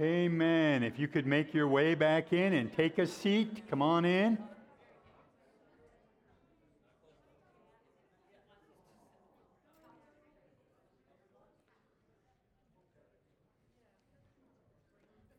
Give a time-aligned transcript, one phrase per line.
[0.00, 0.82] Amen.
[0.82, 4.36] If you could make your way back in and take a seat, come on in.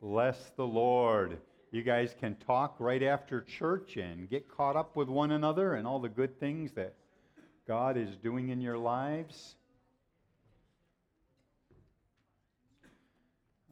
[0.01, 1.37] Bless the Lord.
[1.71, 5.85] You guys can talk right after church and get caught up with one another and
[5.85, 6.93] all the good things that
[7.67, 9.55] God is doing in your lives.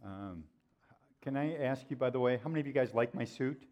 [0.04, 0.44] Um,
[1.24, 3.64] can I ask you, by the way, how many of you guys like my suit?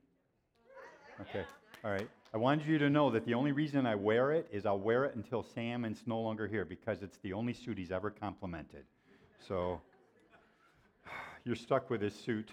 [1.19, 1.43] Okay,
[1.83, 2.09] all right.
[2.33, 5.03] I wanted you to know that the only reason I wear it is I'll wear
[5.03, 8.85] it until Sam is no longer here because it's the only suit he's ever complimented.
[9.45, 9.81] So
[11.43, 12.47] you're stuck with his suit.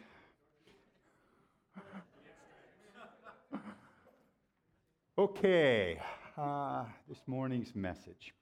[5.16, 6.00] Okay,
[6.36, 8.34] uh, this morning's message.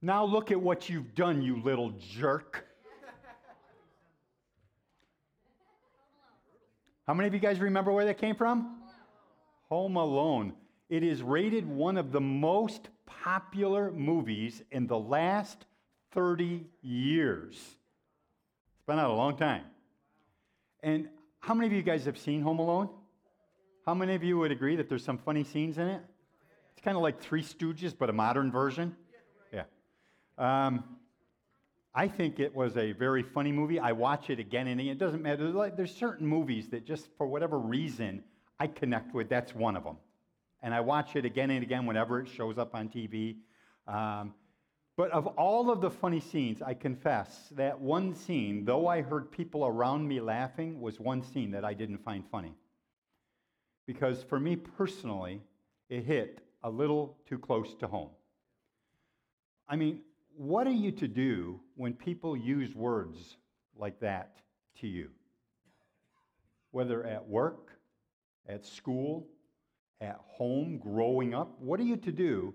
[0.00, 2.66] Now look at what you've done, you little jerk.
[7.06, 8.78] How many of you guys remember where that came from?
[9.68, 10.54] Home Alone.
[10.88, 15.66] It is rated one of the most popular movies in the last
[16.12, 17.54] 30 years.
[17.54, 19.62] It's been out a long time.
[20.82, 22.88] And how many of you guys have seen Home Alone?
[23.84, 26.02] How many of you would agree that there's some funny scenes in it?
[26.72, 28.96] It's kind of like Three Stooges, but a modern version.
[29.52, 29.62] Yeah.
[30.38, 30.82] Um,
[31.98, 33.80] I think it was a very funny movie.
[33.80, 34.92] I watch it again and again.
[34.92, 35.50] It doesn't matter.
[35.50, 38.22] There's, there's certain movies that just for whatever reason
[38.60, 39.30] I connect with.
[39.30, 39.96] That's one of them.
[40.62, 43.36] And I watch it again and again whenever it shows up on TV.
[43.88, 44.34] Um,
[44.98, 49.30] but of all of the funny scenes, I confess that one scene, though I heard
[49.30, 52.52] people around me laughing, was one scene that I didn't find funny.
[53.86, 55.40] Because for me personally,
[55.88, 58.10] it hit a little too close to home.
[59.66, 60.00] I mean,
[60.36, 63.36] what are you to do when people use words
[63.76, 64.36] like that
[64.80, 65.08] to you?
[66.70, 67.70] Whether at work,
[68.48, 69.26] at school,
[70.00, 72.54] at home, growing up, what are you to do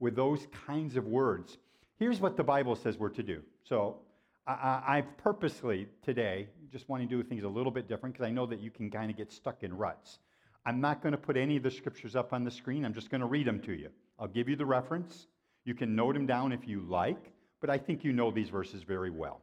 [0.00, 1.58] with those kinds of words?
[1.98, 3.42] Here's what the Bible says we're to do.
[3.64, 3.98] So
[4.46, 8.30] I, I purposely today just want to do things a little bit different because I
[8.30, 10.18] know that you can kind of get stuck in ruts.
[10.64, 12.84] I'm not going to put any of the scriptures up on the screen.
[12.84, 13.90] I'm just going to read them to you.
[14.18, 15.26] I'll give you the reference.
[15.64, 18.82] You can note them down if you like, but I think you know these verses
[18.82, 19.40] very well.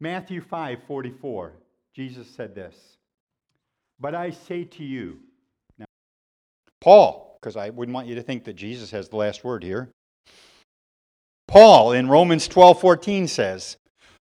[0.00, 1.52] Matthew 5 44,
[1.94, 2.96] Jesus said this
[3.98, 5.18] But I say to you,
[5.78, 5.86] now,
[6.80, 9.88] Paul, because I wouldn't want you to think that Jesus has the last word here.
[11.46, 13.76] Paul in Romans 12 14 says,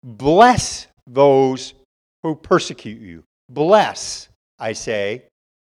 [0.02, 1.74] Bless those
[2.22, 3.24] who persecute you.
[3.48, 4.28] Bless,
[4.58, 5.24] I say,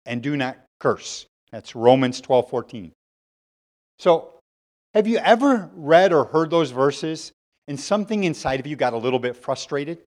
[0.06, 1.26] and do not curse.
[1.50, 2.92] That's Romans 12 14.
[3.98, 4.34] So
[4.94, 7.32] have you ever read or heard those verses
[7.68, 9.98] and something inside of you got a little bit frustrated?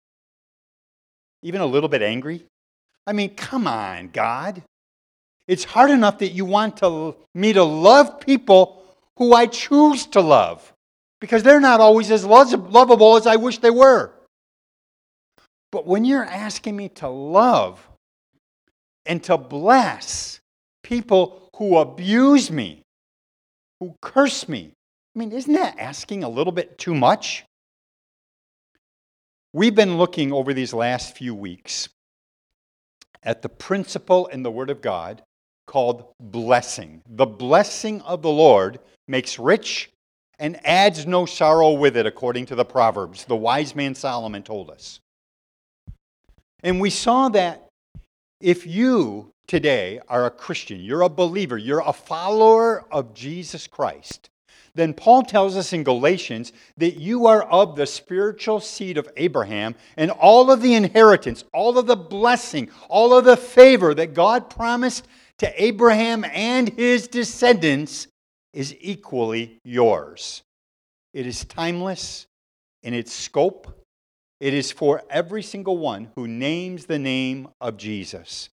[1.42, 2.46] Even a little bit angry?
[3.08, 4.64] I mean, come on, God.
[5.48, 8.84] It's hard enough that you want to, me to love people
[9.18, 10.74] who I choose to love
[11.20, 14.12] because they're not always as lovable as I wish they were.
[15.72, 17.90] But when you're asking me to love
[19.06, 20.40] and to bless
[20.84, 22.83] people who abuse me,
[23.84, 24.72] who curse me.
[25.14, 27.44] I mean, isn't that asking a little bit too much?
[29.52, 31.90] We've been looking over these last few weeks
[33.22, 35.22] at the principle in the Word of God
[35.68, 37.02] called blessing.
[37.08, 39.90] The blessing of the Lord makes rich
[40.40, 43.26] and adds no sorrow with it, according to the Proverbs.
[43.26, 45.02] The wise man Solomon told us.
[46.64, 47.68] And we saw that
[48.40, 54.30] if you today are a Christian, you're a believer, you're a follower of Jesus Christ,
[54.76, 59.76] then Paul tells us in Galatians that you are of the spiritual seed of Abraham,
[59.98, 64.50] and all of the inheritance, all of the blessing, all of the favor that God
[64.50, 65.08] promised
[65.40, 68.08] to Abraham and his descendants
[68.54, 70.42] is equally yours.
[71.14, 72.26] It is timeless
[72.82, 73.86] in its scope.
[74.40, 78.50] It is for every single one who names the name of Jesus.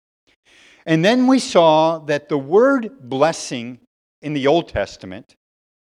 [0.85, 3.79] And then we saw that the word blessing
[4.21, 5.35] in the Old Testament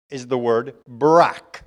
[0.09, 1.63] is the word barak.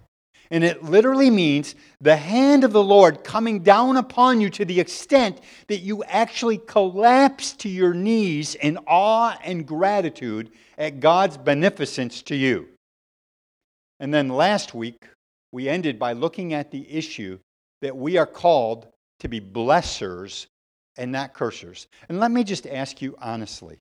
[0.51, 4.81] And it literally means the hand of the Lord coming down upon you to the
[4.81, 12.23] extent that you actually collapse to your knees in awe and gratitude at God's beneficence
[12.23, 12.69] to you.
[14.01, 15.05] And then last week,
[15.53, 17.39] we ended by looking at the issue
[17.83, 18.87] that we are called
[19.21, 20.47] to be blessers
[20.99, 21.87] and not cursors.
[22.09, 23.79] And let me just ask you honestly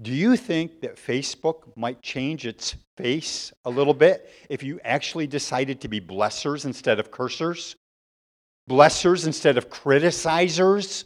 [0.00, 5.28] do you think that Facebook might change its face a little bit if you actually
[5.28, 7.76] decided to be blessers instead of cursors?
[8.68, 11.04] blessers instead of criticizers.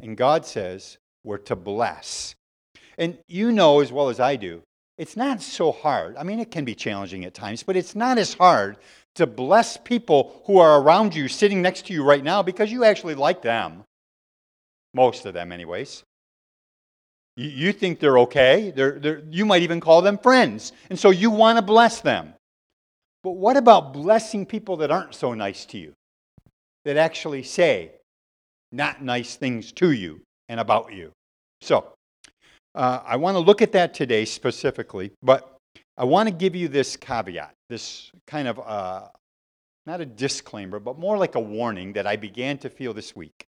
[0.00, 2.34] And God says we're to bless.
[2.96, 4.62] And you know as well as I do,
[4.96, 6.16] it's not so hard.
[6.16, 8.76] I mean, it can be challenging at times, but it's not as hard
[9.18, 12.84] to bless people who are around you, sitting next to you right now, because you
[12.84, 13.84] actually like them.
[14.94, 16.02] Most of them, anyways.
[17.36, 18.72] You, you think they're okay.
[18.74, 20.72] They're, they're, you might even call them friends.
[20.88, 22.34] And so you want to bless them.
[23.22, 25.92] But what about blessing people that aren't so nice to you?
[26.84, 27.90] That actually say
[28.72, 31.10] not nice things to you and about you.
[31.60, 31.92] So,
[32.74, 35.57] uh, I want to look at that today specifically, but
[35.98, 39.08] I want to give you this caveat, this kind of uh,
[39.84, 43.46] not a disclaimer, but more like a warning that I began to feel this week.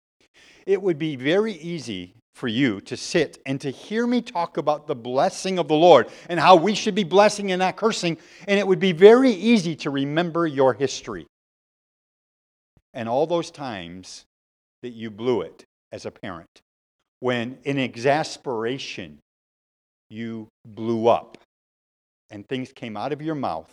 [0.66, 4.88] It would be very easy for you to sit and to hear me talk about
[4.88, 8.18] the blessing of the Lord and how we should be blessing and not cursing,
[8.48, 11.28] and it would be very easy to remember your history
[12.96, 14.26] and all those times
[14.82, 16.62] that you blew it as a parent
[17.20, 19.20] when, in exasperation,
[20.10, 21.38] you blew up
[22.30, 23.72] and things came out of your mouth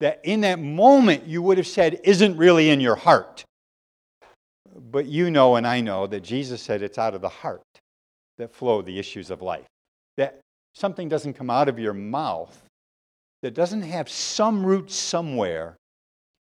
[0.00, 3.44] that in that moment you would have said isn't really in your heart.
[4.90, 7.62] But you know, and I know, that Jesus said it's out of the heart
[8.36, 9.66] that flow the issues of life.
[10.16, 10.38] That
[10.74, 12.56] something doesn't come out of your mouth
[13.42, 15.76] that doesn't have some root somewhere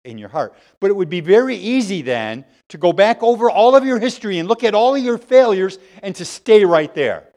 [0.06, 0.56] in your heart.
[0.80, 4.40] But it would be very easy then to go back over all of your history
[4.40, 7.30] and look at all of your failures and to stay right there.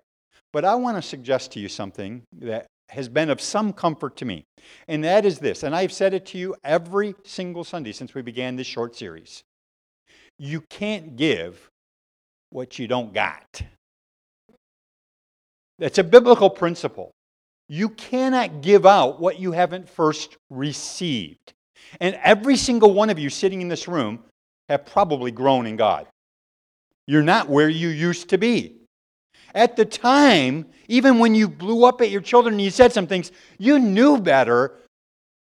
[0.52, 4.24] But I want to suggest to you something that has been of some comfort to
[4.24, 4.44] me,
[4.88, 8.22] and that is this, and I've said it to you every single Sunday since we
[8.22, 9.42] began this short series.
[10.38, 11.68] You can't give
[12.50, 13.62] what you don't got.
[15.78, 17.12] That's a biblical principle.
[17.68, 21.52] You cannot give out what you haven't first received.
[22.00, 24.24] And every single one of you sitting in this room
[24.68, 26.06] have probably grown in God.
[27.06, 28.79] You're not where you used to be.
[29.54, 33.06] At the time, even when you blew up at your children and you said some
[33.06, 34.76] things, you knew better.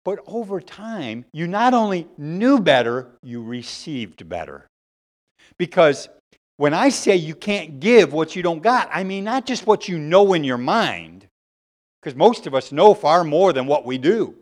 [0.05, 4.67] But over time, you not only knew better, you received better.
[5.57, 6.07] Because
[6.57, 9.87] when I say you can't give what you don't got, I mean not just what
[9.87, 11.27] you know in your mind,
[12.01, 14.35] because most of us know far more than what we do.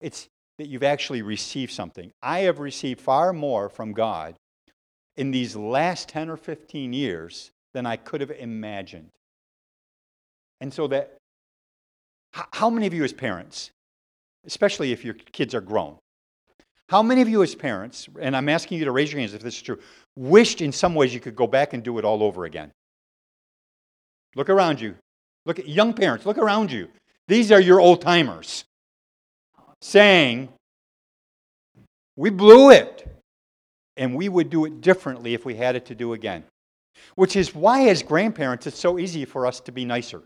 [0.00, 0.28] It's
[0.58, 2.10] that you've actually received something.
[2.22, 4.34] I have received far more from God
[5.16, 9.10] in these last 10 or 15 years than I could have imagined.
[10.60, 11.16] And so that,
[12.32, 13.70] how many of you as parents,
[14.46, 15.96] especially if your kids are grown,
[16.88, 19.42] how many of you as parents, and I'm asking you to raise your hands if
[19.42, 19.78] this is true,
[20.16, 22.72] wished in some ways you could go back and do it all over again?
[24.34, 24.94] Look around you.
[25.44, 26.88] Look at young parents, look around you.
[27.26, 28.64] These are your old timers
[29.80, 30.48] saying,
[32.16, 33.06] We blew it,
[33.96, 36.44] and we would do it differently if we had it to do again.
[37.14, 40.22] Which is why, as grandparents, it's so easy for us to be nicer.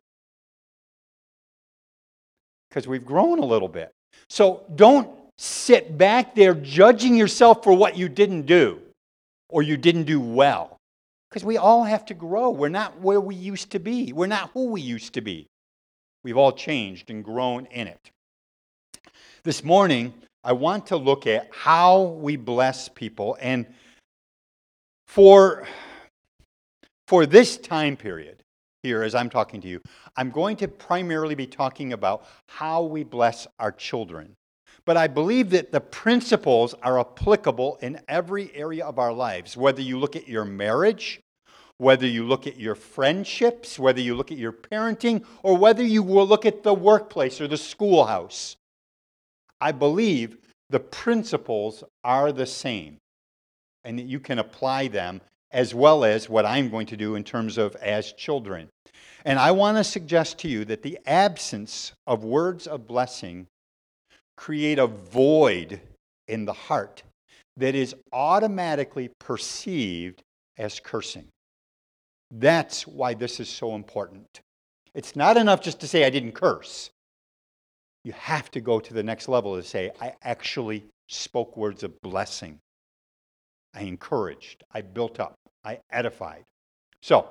[2.68, 3.92] Because we've grown a little bit.
[4.28, 8.80] So don't sit back there judging yourself for what you didn't do
[9.48, 10.78] or you didn't do well.
[11.28, 12.50] Because we all have to grow.
[12.50, 15.46] We're not where we used to be, we're not who we used to be.
[16.24, 18.10] We've all changed and grown in it.
[19.42, 20.14] This morning,
[20.44, 23.36] I want to look at how we bless people.
[23.40, 23.66] And
[25.06, 25.66] for,
[27.06, 28.42] for this time period
[28.82, 29.80] here, as I'm talking to you,
[30.16, 34.34] I'm going to primarily be talking about how we bless our children.
[34.84, 39.80] But I believe that the principles are applicable in every area of our lives, whether
[39.80, 41.20] you look at your marriage,
[41.78, 46.02] whether you look at your friendships, whether you look at your parenting, or whether you
[46.02, 48.56] will look at the workplace or the schoolhouse.
[49.60, 50.38] I believe
[50.70, 52.98] the principles are the same
[53.84, 55.20] and that you can apply them
[55.52, 58.68] as well as what I'm going to do in terms of as children.
[59.24, 63.46] And I want to suggest to you that the absence of words of blessing
[64.36, 65.80] create a void
[66.26, 67.02] in the heart
[67.56, 70.22] that is automatically perceived
[70.58, 71.28] as cursing.
[72.30, 74.40] That's why this is so important.
[74.94, 76.90] It's not enough just to say I didn't curse.
[78.04, 82.00] You have to go to the next level to say, I actually spoke words of
[82.00, 82.58] blessing.
[83.74, 84.64] I encouraged.
[84.72, 85.34] I built up.
[85.64, 86.44] I edified.
[87.02, 87.28] So,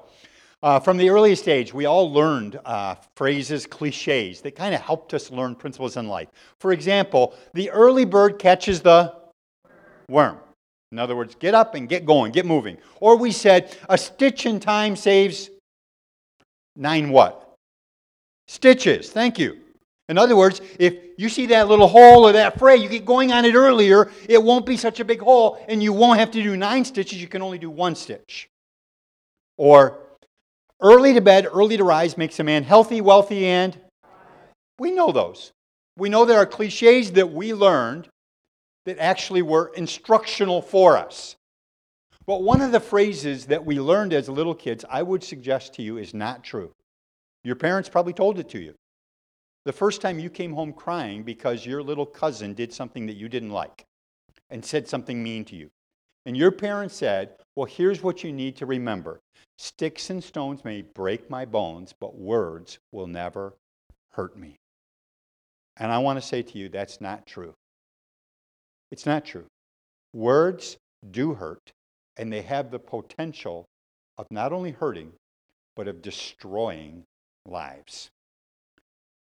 [0.64, 5.14] uh, from the earliest age, we all learned uh, phrases, cliches that kind of helped
[5.14, 6.28] us learn principles in life.
[6.60, 9.14] For example, the early bird catches the
[10.08, 10.38] worm.
[10.92, 12.78] In other words, get up and get going, get moving.
[13.00, 15.50] Or we said, a stitch in time saves
[16.76, 17.56] nine what?
[18.48, 19.10] Stitches.
[19.10, 19.58] Thank you.
[20.12, 23.32] In other words, if you see that little hole or that fray, you get going
[23.32, 26.44] on it earlier, it won't be such a big hole, and you won't have to
[26.44, 28.50] do nine stitches, you can only do one stitch.
[29.56, 30.00] Or,
[30.82, 33.80] early to bed, early to rise makes a man healthy, wealthy, and
[34.77, 35.53] we know those.
[35.98, 38.10] We know there are cliches that we learned
[38.86, 41.38] that actually were instructional for us.
[42.27, 45.82] But one of the phrases that we learned as little kids, I would suggest to
[45.82, 46.74] you, is not true.
[47.46, 48.74] Your parents probably told it to you.
[49.65, 53.30] The first time you came home crying because your little cousin did something that you
[53.30, 53.86] didn't like
[54.50, 55.70] and said something mean to you.
[56.25, 59.20] And your parents said, Well, here's what you need to remember
[59.58, 63.53] sticks and stones may break my bones, but words will never
[64.13, 64.58] hurt me.
[65.77, 67.53] And I want to say to you, that's not true.
[68.91, 69.46] It's not true.
[70.13, 70.77] Words
[71.12, 71.72] do hurt,
[72.18, 73.65] and they have the potential
[74.18, 75.13] of not only hurting,
[75.75, 77.03] but of destroying
[77.46, 78.10] lives.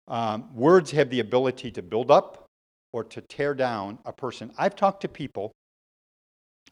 [0.09, 2.45] Um, words have the ability to build up
[2.91, 4.51] or to tear down a person.
[4.57, 5.51] I've talked to people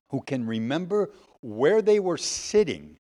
[0.10, 2.98] who can remember where they were sitting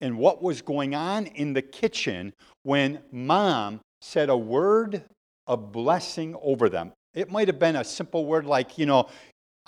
[0.00, 2.32] and what was going on in the kitchen
[2.64, 5.04] when mom said a word
[5.46, 6.92] of blessing over them.
[7.14, 9.08] It might have been a simple word like, you know,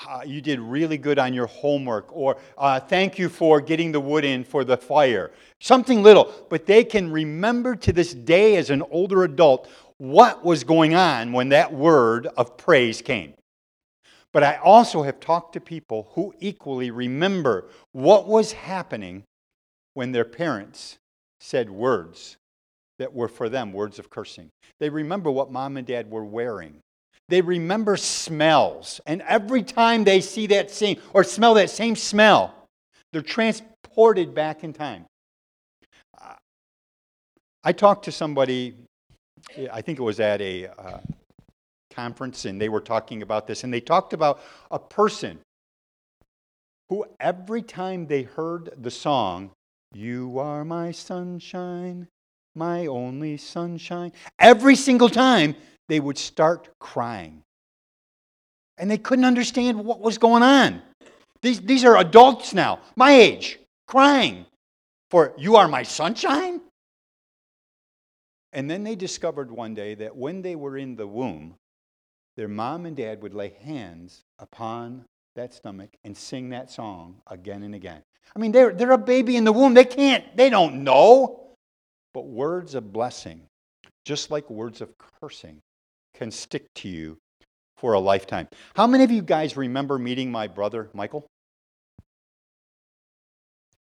[0.06, 4.00] uh, you did really good on your homework, or uh, thank you for getting the
[4.00, 5.30] wood in for the fire.
[5.60, 10.64] Something little, but they can remember to this day as an older adult what was
[10.64, 13.34] going on when that word of praise came.
[14.32, 19.22] But I also have talked to people who equally remember what was happening
[19.94, 20.98] when their parents
[21.38, 22.36] said words
[22.98, 24.50] that were for them words of cursing.
[24.80, 26.80] They remember what mom and dad were wearing.
[27.28, 29.00] They remember smells.
[29.06, 32.54] And every time they see that same or smell that same smell,
[33.12, 35.06] they're transported back in time.
[37.66, 38.74] I talked to somebody,
[39.72, 40.98] I think it was at a uh,
[41.90, 43.64] conference, and they were talking about this.
[43.64, 44.40] And they talked about
[44.70, 45.38] a person
[46.90, 49.50] who, every time they heard the song,
[49.94, 52.08] You are my sunshine,
[52.54, 55.56] my only sunshine, every single time
[55.88, 57.42] they would start crying.
[58.78, 60.82] And they couldn't understand what was going on.
[61.42, 64.46] These, these are adults now, my age, crying
[65.10, 66.60] for, You are my sunshine?
[68.52, 71.56] And then they discovered one day that when they were in the womb,
[72.36, 77.62] their mom and dad would lay hands upon that stomach and sing that song again
[77.62, 78.02] and again.
[78.34, 79.74] I mean, they're, they're a baby in the womb.
[79.74, 81.40] They can't, they don't know.
[82.12, 83.42] But words of blessing,
[84.04, 85.60] just like words of cursing,
[86.14, 87.18] can stick to you
[87.76, 88.48] for a lifetime.
[88.74, 91.26] How many of you guys remember meeting my brother, Michael?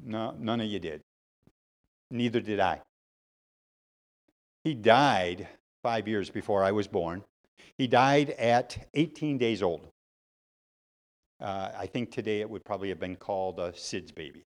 [0.03, 1.03] No, none of you did.
[2.11, 2.81] Neither did I.
[4.65, 5.49] He died
[5.83, 7.23] five years before I was born.
[7.79, 9.87] He died at 18 days old.
[11.41, 14.43] Uh, I think today it would probably have been called a SIDS baby.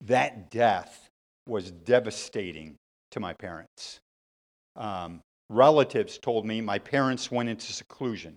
[0.00, 1.08] That death
[1.46, 2.76] was devastating
[3.12, 4.00] to my parents.
[4.76, 5.20] Um,
[5.50, 8.36] relatives told me my parents went into seclusion,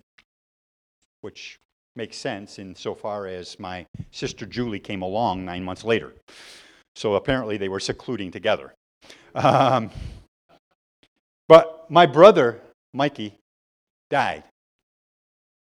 [1.20, 1.58] which
[1.94, 6.14] makes sense insofar as my sister Julie came along nine months later.
[6.94, 8.74] So apparently they were secluding together.
[9.34, 9.90] Um,
[11.48, 12.60] but my brother,
[12.92, 13.38] Mikey,
[14.10, 14.44] died.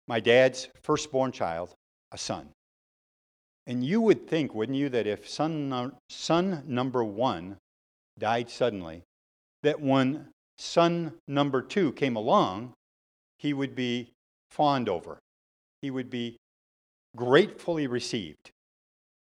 [0.07, 1.73] My dad's firstborn child,
[2.11, 2.49] a son.
[3.67, 7.57] And you would think, wouldn't you, that if son, son number one
[8.19, 9.03] died suddenly,
[9.63, 10.27] that when
[10.61, 12.73] son number two came along,
[13.37, 14.11] he would be
[14.51, 15.17] fawned over.
[15.81, 16.37] He would be
[17.15, 18.51] gratefully received.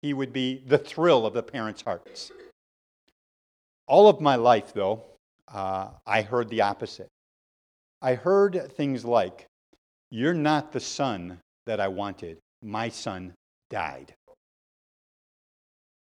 [0.02, 2.32] He would be the thrill of the parents' hearts.
[3.88, 5.04] All of my life, though,
[5.52, 7.08] uh, I heard the opposite.
[8.02, 9.48] I heard things like,
[10.12, 12.38] You're not the son that I wanted.
[12.62, 13.34] My son
[13.70, 14.14] died.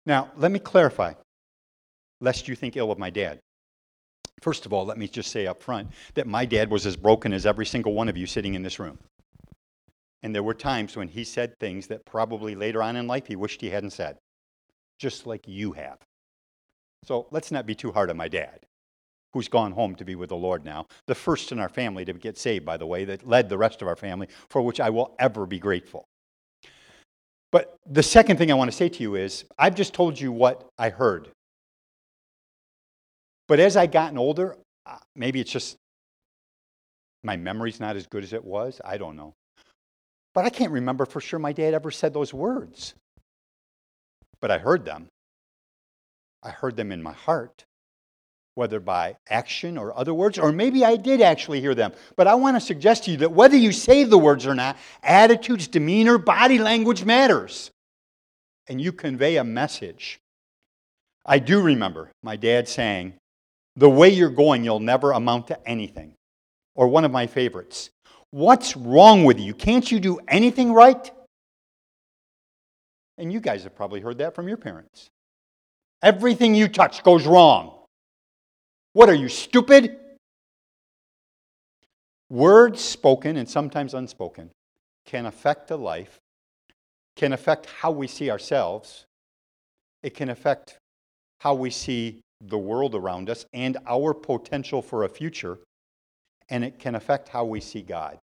[0.05, 1.14] Now, let me clarify,
[2.21, 3.38] lest you think ill of my dad.
[4.42, 7.32] First of all, let me just say up front that my dad was as broken
[7.32, 8.99] as every single one of you sitting in this room.
[10.22, 13.37] And there were times when he said things that probably later on in life he
[13.37, 14.18] wished he hadn't said,
[14.99, 15.99] just like you have.
[17.04, 18.61] So let's not be too hard on my dad,
[19.32, 20.87] who's gone home to be with the Lord now.
[21.06, 23.80] The first in our family to get saved, by the way, that led the rest
[23.80, 26.04] of our family, for which I will ever be grateful.
[27.50, 30.32] But the second thing I want to say to you is I've just told you
[30.32, 31.28] what I heard.
[33.49, 34.56] But as I've gotten older,
[34.87, 35.76] uh, maybe it's just
[37.22, 38.80] my memory's not as good as it was.
[38.84, 39.34] I don't know.
[40.34, 42.94] But I can't remember for sure my dad ever said those words.
[44.40, 45.08] But I heard them.
[46.42, 47.64] I heard them in my heart.
[48.54, 51.92] whether by action or other words, or maybe I did actually hear them.
[52.16, 54.76] But I want to suggest to you that whether you say the words or not,
[55.02, 57.70] attitudes, demeanor, body language matters.
[58.68, 60.20] And you convey a message.
[61.25, 63.14] I do remember my dad saying,
[63.76, 66.14] The way you're going, you'll never amount to anything.
[66.75, 67.91] Or one of my favorites,
[68.33, 69.52] What's wrong with you?
[69.52, 71.11] Can't you do anything right?
[73.19, 75.11] And you guys have probably heard that from your parents.
[76.02, 77.75] Everything you touch goes wrong.
[78.95, 79.99] What are you, stupid?
[82.31, 84.50] Words spoken and sometimes unspoken
[85.05, 86.19] can affect a life,
[87.17, 89.05] can affect how we see ourselves,
[90.02, 90.79] it can affect
[91.41, 95.58] how we see the world around us and our potential for a future,
[96.49, 98.18] and it can affect how we see God.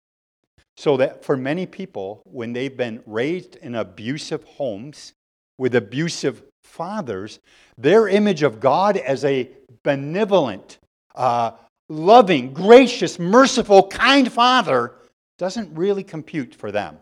[0.77, 5.13] So that for many people, when they've been raised in abusive homes
[5.57, 7.41] with abusive fathers,
[7.77, 9.51] their image of God as a
[9.83, 10.79] benevolent,
[11.15, 11.53] uh,
[11.89, 14.95] loving, gracious, merciful, kind father
[15.39, 16.99] doesn't really compute for them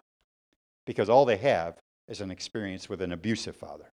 [0.86, 1.76] because all they have
[2.08, 3.90] is an experience with an abusive father.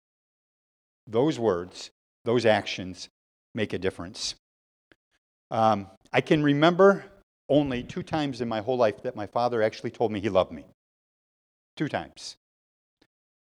[1.07, 1.91] Those words,
[2.25, 3.09] those actions
[3.55, 4.35] make a difference.
[5.51, 7.05] Um, I can remember
[7.49, 10.53] only two times in my whole life that my father actually told me he loved
[10.53, 10.65] me.
[11.77, 12.37] Two times.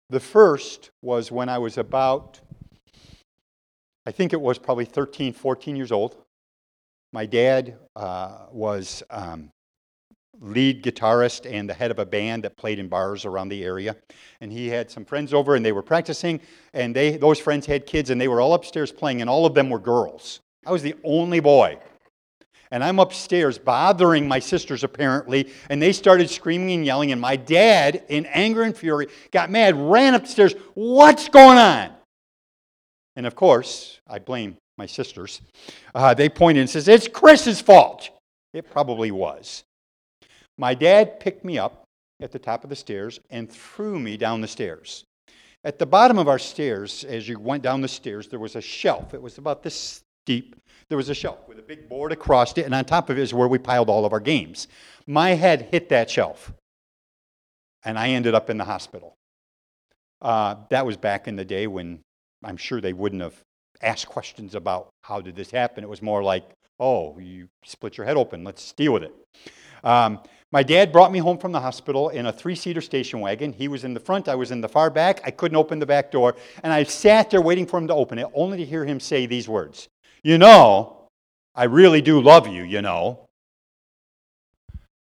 [0.10, 2.40] The first was when I was about,
[4.06, 6.16] I think it was probably 13, 14 years old.
[7.12, 9.52] My dad uh, was um,
[10.42, 13.96] lead guitarist and the head of a band that played in bars around the area.
[14.42, 16.40] And he had some friends over and they were practicing,
[16.74, 19.54] and they, those friends had kids, and they were all upstairs playing, and all of
[19.54, 20.42] them were girls.
[20.66, 21.80] I was the only boy.
[22.72, 27.14] And I'm upstairs bothering my sisters, apparently, and they started screaming and yelling.
[27.14, 30.54] And my dad, in anger and fury, got mad, ran upstairs.
[30.74, 31.92] What's going on?
[33.16, 35.42] And of course, I blame my sisters.
[35.96, 38.10] Uh, they pointed and says, It's Chris's fault.
[38.54, 39.64] It probably was.
[40.58, 41.84] My dad picked me up
[42.22, 45.04] at the top of the stairs and threw me down the stairs.
[45.64, 48.62] At the bottom of our stairs, as you went down the stairs, there was a
[48.62, 49.14] shelf.
[49.14, 50.56] It was about this deep
[50.90, 53.22] there was a shelf with a big board across it, and on top of it
[53.22, 54.68] is where we piled all of our games.
[55.06, 56.54] My head hit that shelf,
[57.84, 59.16] and I ended up in the hospital.
[60.22, 62.00] Uh, that was back in the day when
[62.44, 63.36] I'm sure they wouldn't have
[63.82, 65.84] asked questions about how did this happen.
[65.84, 66.46] It was more like,
[66.80, 69.14] oh, you split your head open, let's deal with it.
[69.84, 70.20] Um,
[70.52, 73.52] my dad brought me home from the hospital in a three seater station wagon.
[73.52, 75.22] He was in the front, I was in the far back.
[75.26, 78.18] I couldn't open the back door, and I sat there waiting for him to open
[78.18, 79.90] it, only to hear him say these words
[80.24, 81.08] you know,
[81.56, 83.28] I really do love you, you know.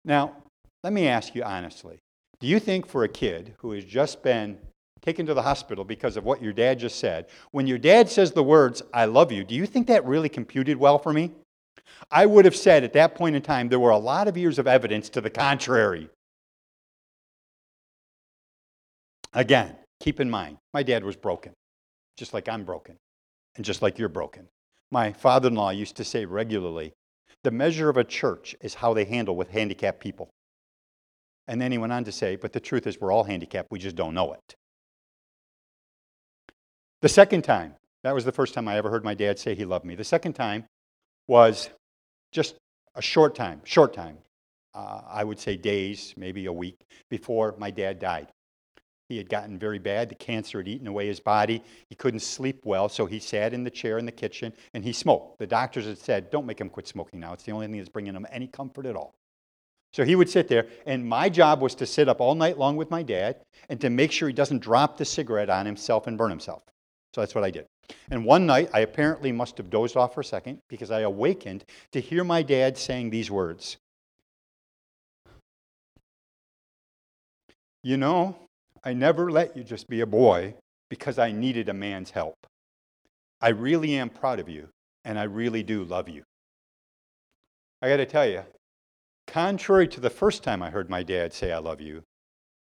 [0.05, 0.37] Now,
[0.83, 2.01] let me ask you honestly
[2.41, 4.59] do you think for a kid who has just been
[5.01, 8.33] taken to the hospital because of what your dad just said, when your dad says
[8.33, 11.31] the words, I love you, do you think that really computed well for me?
[12.11, 14.59] I would have said at that point in time there were a lot of years
[14.59, 16.09] of evidence to the contrary.
[19.33, 21.53] Again, keep in mind, my dad was broken,
[22.17, 22.97] just like I'm broken,
[23.57, 24.49] and just like you're broken.
[24.91, 26.93] My father in law used to say regularly
[27.45, 30.31] the measure of a church is how they handle with handicapped people.
[31.49, 33.79] And then he went on to say, but the truth is, we're all handicapped, we
[33.79, 34.55] just don't know it.
[37.01, 39.65] The second time, that was the first time I ever heard my dad say he
[39.65, 39.97] loved me.
[39.97, 40.67] The second time
[41.27, 41.71] was
[42.33, 42.57] just
[42.95, 44.19] a short time, short time.
[44.75, 48.29] Uh, I would say days, maybe a week before my dad died.
[49.09, 50.09] He had gotten very bad.
[50.09, 51.63] The cancer had eaten away his body.
[51.91, 54.95] He couldn't sleep well, so he sat in the chair in the kitchen and he
[54.95, 55.39] smoked.
[55.39, 57.35] The doctors had said, Don't make him quit smoking now.
[57.35, 59.15] It's the only thing that's bringing him any comfort at all.
[59.93, 62.77] So he would sit there, and my job was to sit up all night long
[62.77, 63.37] with my dad
[63.69, 66.63] and to make sure he doesn't drop the cigarette on himself and burn himself.
[67.15, 67.67] So that's what I did.
[68.11, 71.65] And one night, I apparently must have dozed off for a second because I awakened
[71.93, 73.79] to hear my dad saying these words
[77.83, 78.37] You know,
[78.85, 80.55] I never let you just be a boy
[80.89, 82.37] because I needed a man's help.
[83.41, 84.69] I really am proud of you,
[85.05, 86.23] and I really do love you.
[87.81, 88.45] I got to tell you,
[89.27, 92.05] contrary to the first time I heard my dad say, I love you,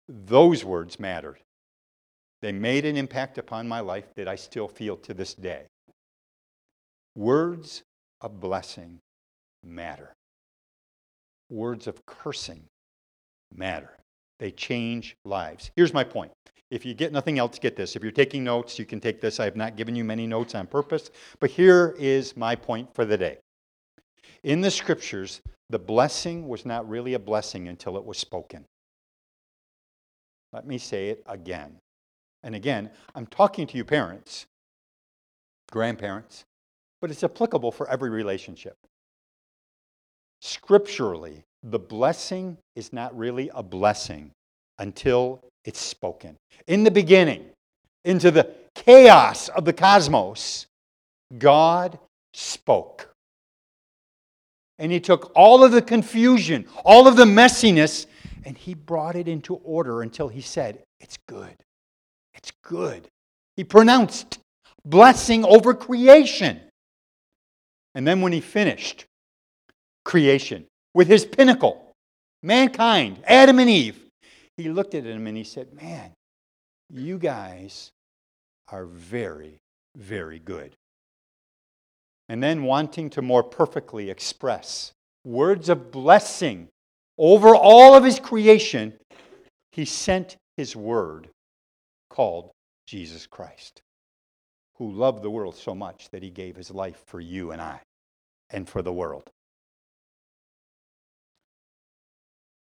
[0.09, 1.39] those words mattered.
[2.43, 5.63] They made an impact upon my life that I still feel to this day.
[7.15, 7.85] Words
[8.21, 8.99] of blessing
[9.65, 10.13] matter.
[11.51, 12.65] Words of cursing
[13.55, 13.97] matter.
[14.41, 15.71] They change lives.
[15.77, 16.33] Here's my point.
[16.71, 17.95] If you get nothing else, get this.
[17.95, 19.39] If you're taking notes, you can take this.
[19.39, 23.05] I have not given you many notes on purpose, but here is my point for
[23.05, 23.39] the day.
[24.43, 28.65] In the scriptures, the blessing was not really a blessing until it was spoken.
[30.53, 31.77] Let me say it again.
[32.43, 34.47] And again, I'm talking to you parents,
[35.71, 36.45] grandparents,
[37.01, 38.77] but it's applicable for every relationship.
[40.41, 44.33] Scripturally, the blessing is not really a blessing
[44.79, 46.37] until it's spoken.
[46.67, 47.45] In the beginning,
[48.05, 50.67] into the chaos of the cosmos,
[51.39, 51.99] God
[52.35, 53.09] spoke.
[54.79, 58.07] And He took all of the confusion, all of the messiness,
[58.45, 61.55] and He brought it into order until He said, It's good.
[62.35, 63.09] It's good.
[63.57, 64.39] He pronounced
[64.85, 66.61] blessing over creation.
[67.95, 69.07] And then when He finished
[70.05, 71.93] creation with His pinnacle,
[72.43, 74.07] mankind, Adam and Eve,
[74.57, 76.13] He looked at him and He said, Man,
[76.91, 77.91] you guys
[78.69, 79.59] are very,
[79.97, 80.75] very good.
[82.29, 84.93] And then wanting to more perfectly express
[85.25, 86.69] words of blessing
[87.19, 88.95] over all of his creation,
[89.73, 91.29] he sent his word
[92.13, 92.51] called
[92.87, 93.81] Jesus Christ,
[94.77, 97.81] who loved the world so much that he gave his life for you and I
[98.51, 99.31] and for the world.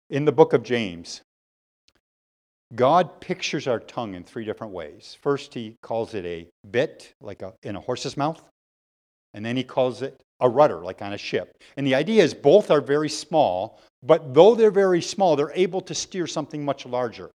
[0.09, 1.23] In the book of James,
[2.77, 5.17] God pictures our tongue in three different ways.
[5.21, 8.41] First, he calls it a bit, like a, in a horse's mouth,
[9.35, 11.57] and then he calls it a rudder, like on a ship.
[11.77, 15.81] And the idea is both are very small, but though they're very small, they're able
[15.83, 17.31] to steer something much larger.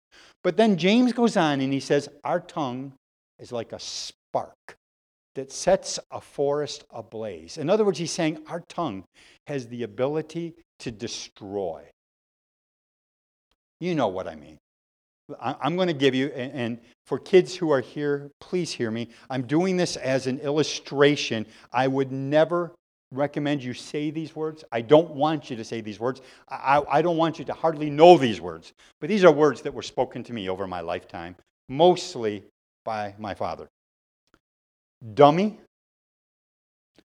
[0.42, 2.92] But then James goes on and he says, Our tongue
[3.38, 4.76] is like a spark
[5.34, 7.56] that sets a forest ablaze.
[7.58, 9.04] In other words, he's saying our tongue
[9.46, 11.82] has the ability to destroy.
[13.80, 14.58] You know what I mean.
[15.40, 19.08] I'm going to give you, and for kids who are here, please hear me.
[19.30, 21.46] I'm doing this as an illustration.
[21.72, 22.74] I would never
[23.12, 24.64] recommend you say these words.
[24.72, 26.20] I don't want you to say these words.
[26.48, 28.72] I, I don't want you to hardly know these words.
[29.00, 31.36] But these are words that were spoken to me over my lifetime,
[31.68, 32.42] mostly
[32.84, 33.68] by my father.
[35.14, 35.58] Dummy,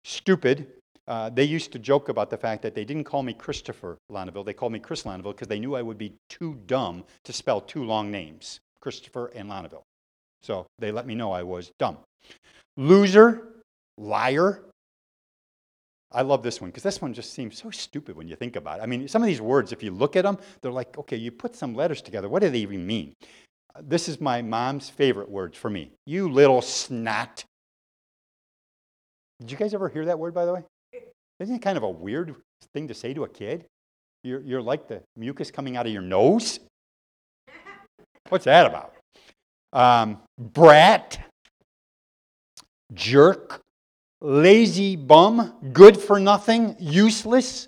[0.04, 0.68] stupid,
[1.08, 4.44] uh, they used to joke about the fact that they didn't call me Christopher Lonneville.
[4.44, 7.60] They called me Chris Lonneville because they knew I would be too dumb to spell
[7.60, 9.84] two long names, Christopher and Lonneville.
[10.42, 11.98] So they let me know I was dumb.
[12.78, 13.64] Loser,
[13.98, 14.64] liar.
[16.12, 18.80] I love this one because this one just seems so stupid when you think about
[18.80, 18.84] it.
[18.84, 21.32] I mean, some of these words, if you look at them, they're like, okay, you
[21.32, 22.28] put some letters together.
[22.28, 23.14] What do they even mean?
[23.82, 25.92] This is my mom's favorite words for me.
[26.06, 27.46] You little snot.
[29.40, 30.64] Did you guys ever hear that word, by the way?
[31.40, 32.36] Isn't it kind of a weird
[32.74, 33.66] thing to say to a kid?
[34.24, 36.60] You're, you're like the mucus coming out of your nose?
[38.30, 38.94] What's that about?
[39.74, 41.20] Um, brat,
[42.94, 43.62] jerk,
[44.22, 47.68] lazy bum, good for nothing, useless,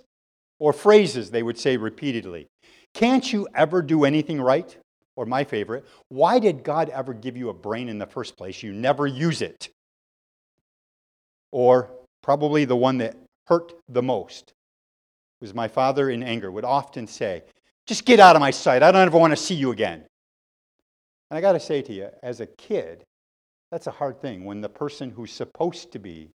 [0.59, 2.47] or phrases they would say repeatedly.
[2.93, 4.77] Can't you ever do anything right?
[5.15, 8.63] Or my favorite, why did God ever give you a brain in the first place?
[8.63, 9.69] You never use it.
[11.51, 13.15] Or probably the one that
[13.47, 14.53] hurt the most
[15.41, 17.43] was my father in anger would often say,
[17.85, 18.81] Just get out of my sight.
[18.81, 20.05] I don't ever want to see you again.
[21.29, 23.03] And I got to say to you, as a kid,
[23.71, 26.29] that's a hard thing when the person who's supposed to be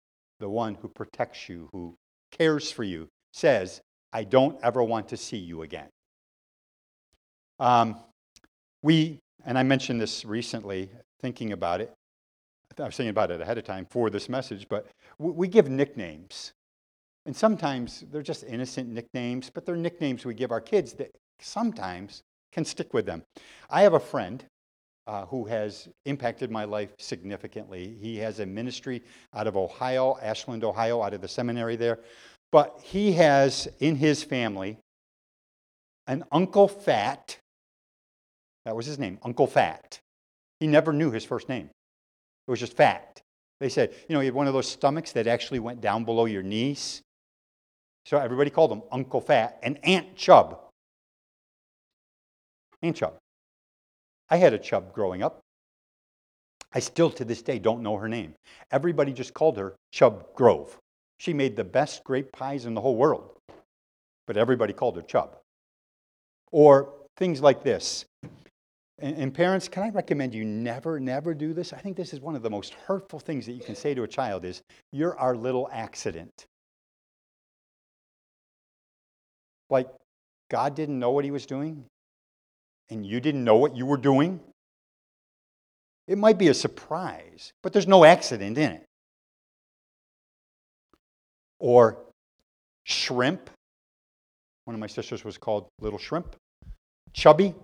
[0.44, 1.96] the one who protects you, who
[2.30, 3.80] cares for you, says,
[4.12, 5.88] I don't ever want to see you again.
[7.58, 7.98] Um,
[8.82, 10.90] we, and I mentioned this recently,
[11.22, 11.94] thinking about it.
[12.78, 14.86] I was thinking about it ahead of time for this message, but
[15.18, 16.52] we give nicknames
[17.24, 22.22] and sometimes they're just innocent nicknames, but they're nicknames we give our kids that sometimes
[22.52, 23.22] can stick with them.
[23.70, 24.44] I have a friend
[25.06, 27.96] uh, who has impacted my life significantly.
[28.00, 29.02] He has a ministry
[29.34, 31.98] out of Ohio, Ashland, Ohio, out of the seminary there.
[32.52, 34.78] But he has in his family
[36.06, 37.38] an Uncle Fat.
[38.64, 39.98] That was his name, Uncle Fat.
[40.60, 41.66] He never knew his first name,
[42.46, 43.20] it was just Fat.
[43.60, 46.24] They said, you know, he had one of those stomachs that actually went down below
[46.26, 47.02] your knees.
[48.04, 50.60] So everybody called him Uncle Fat and Aunt Chub.
[52.82, 53.14] Aunt Chub.
[54.30, 55.40] I had a Chub growing up.
[56.72, 58.34] I still to this day don't know her name.
[58.72, 60.76] Everybody just called her Chub Grove.
[61.18, 63.38] She made the best grape pies in the whole world,
[64.26, 65.36] but everybody called her Chub.
[66.50, 68.04] Or things like this.
[68.98, 71.72] And, parents, can I recommend you never, never do this?
[71.72, 74.04] I think this is one of the most hurtful things that you can say to
[74.04, 76.46] a child is, you're our little accident.
[79.68, 79.88] Like
[80.48, 81.84] God didn't know what he was doing
[82.90, 84.40] and you didn't know what you were doing?
[86.06, 88.84] It might be a surprise, but there's no accident in it.
[91.58, 91.98] Or
[92.84, 93.48] shrimp.
[94.66, 96.36] One of my sisters was called Little Shrimp.
[97.12, 97.54] Chubby,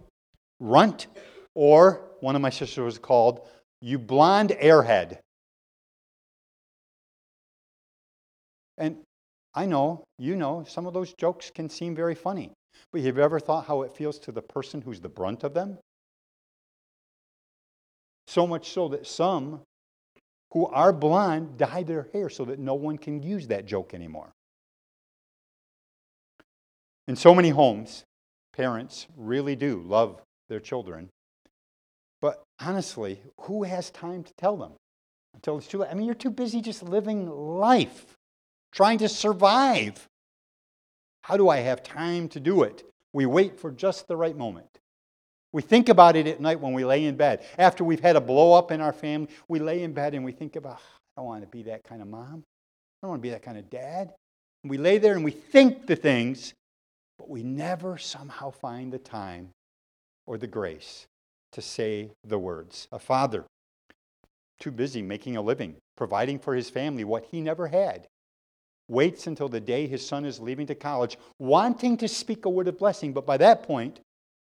[0.59, 1.09] runt,
[1.54, 3.46] or one of my sisters was called
[3.80, 5.18] You Blonde Airhead.
[8.78, 8.96] And
[9.54, 12.52] I know, you know, some of those jokes can seem very funny.
[12.92, 15.54] But have you ever thought how it feels to the person who's the brunt of
[15.54, 15.78] them?
[18.26, 19.62] So much so that some
[20.52, 24.32] who are blind dye their hair so that no one can use that joke anymore.
[27.08, 28.04] In so many homes,
[28.52, 31.08] parents really do love their children.
[32.20, 34.72] But honestly, who has time to tell them
[35.34, 35.90] until it's too late?
[35.90, 38.14] I mean, you're too busy just living life,
[38.72, 40.09] trying to survive.
[41.22, 42.85] How do I have time to do it?
[43.12, 44.66] We wait for just the right moment.
[45.52, 47.44] We think about it at night when we lay in bed.
[47.59, 50.33] After we've had a blow up in our family, we lay in bed and we
[50.33, 52.44] think about, ah, I don't want to be that kind of mom.
[53.02, 54.12] I don't want to be that kind of dad.
[54.62, 56.54] And we lay there and we think the things,
[57.18, 59.50] but we never somehow find the time
[60.26, 61.06] or the grace
[61.52, 62.87] to say the words.
[62.92, 63.44] A father,
[64.61, 68.06] too busy making a living, providing for his family what he never had,
[68.90, 72.68] waits until the day his son is leaving to college, wanting to speak a word
[72.68, 74.00] of blessing, but by that point,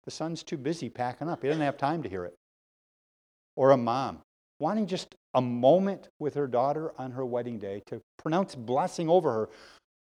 [0.04, 1.42] the son's too busy packing up.
[1.42, 2.34] He doesn't have time to hear it.
[3.56, 4.20] Or a mom
[4.60, 9.32] wanting just a moment with her daughter on her wedding day to pronounce blessing over
[9.32, 9.48] her,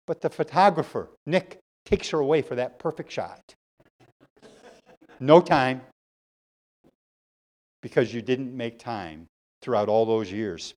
[0.06, 3.54] but the photographer, Nick, takes her away for that perfect shot.
[5.20, 5.82] No time
[7.82, 9.26] because you didn't make time
[9.62, 10.74] throughout all those years.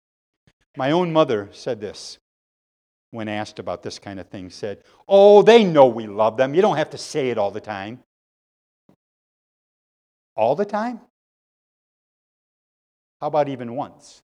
[0.77, 2.17] My own mother said this
[3.11, 6.53] when asked about this kind of thing said, "Oh, they know we love them.
[6.53, 8.03] You don't have to say it all the time."
[10.35, 11.01] All the time?
[13.19, 14.23] How about even once?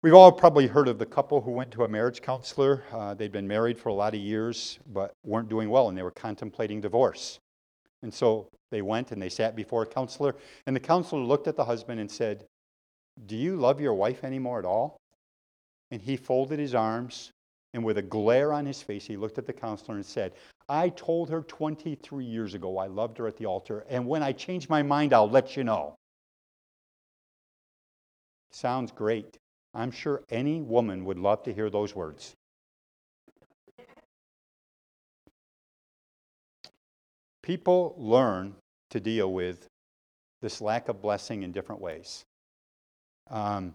[0.00, 2.84] We've all probably heard of the couple who went to a marriage counselor.
[2.92, 6.04] Uh, they'd been married for a lot of years, but weren't doing well, and they
[6.04, 7.40] were contemplating divorce.
[8.02, 11.56] And so they went and they sat before a counselor, and the counselor looked at
[11.56, 12.44] the husband and said,
[13.26, 15.00] Do you love your wife anymore at all?
[15.90, 17.32] And he folded his arms,
[17.74, 20.32] and with a glare on his face, he looked at the counselor and said,
[20.68, 24.32] I told her 23 years ago I loved her at the altar, and when I
[24.32, 25.94] change my mind, I'll let you know.
[28.50, 29.38] Sounds great.
[29.74, 32.34] I'm sure any woman would love to hear those words.
[37.42, 38.54] People learn
[38.90, 39.66] to deal with
[40.42, 42.24] this lack of blessing in different ways.
[43.30, 43.74] Um,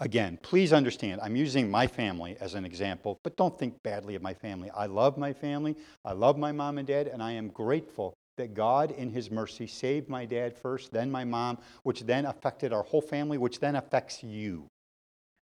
[0.00, 4.22] Again, please understand, I'm using my family as an example, but don't think badly of
[4.22, 4.70] my family.
[4.70, 8.54] I love my family, I love my mom and dad, and I am grateful that
[8.54, 12.84] God, in His mercy, saved my dad first, then my mom, which then affected our
[12.84, 14.68] whole family, which then affects you.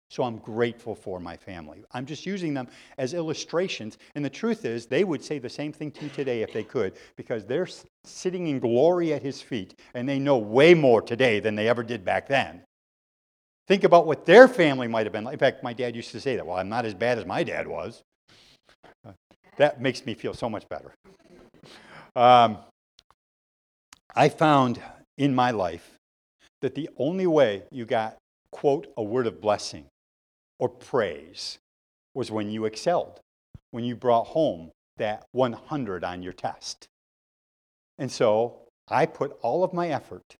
[0.10, 1.84] So I'm grateful for my family.
[1.92, 3.98] I'm just using them as illustrations.
[4.16, 6.64] And the truth is, they would say the same thing to you today if they
[6.64, 7.68] could, because they're
[8.06, 11.84] sitting in glory at His feet, and they know way more today than they ever
[11.84, 12.62] did back then.
[13.68, 15.34] Think about what their family might have been like.
[15.34, 16.46] In fact, my dad used to say that.
[16.46, 18.02] Well, I'm not as bad as my dad was.
[19.58, 20.94] That makes me feel so much better.
[22.16, 22.60] Um,
[24.16, 24.82] I found
[25.18, 25.98] in my life
[26.62, 28.18] that the only way you got,
[28.52, 29.86] quote, a word of blessing
[30.60, 31.58] or praise
[32.16, 33.20] was when you excelled,
[33.72, 36.88] when you brought home that 100 on your test.
[37.98, 40.36] And so I put all of my effort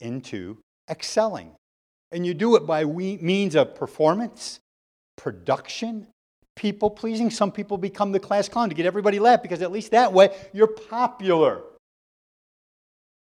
[0.00, 0.58] into
[0.90, 1.52] excelling.
[2.12, 4.60] And you do it by means of performance,
[5.16, 6.06] production,
[6.54, 7.30] people pleasing.
[7.30, 10.36] Some people become the class clown to get everybody laugh because at least that way
[10.52, 11.62] you're popular.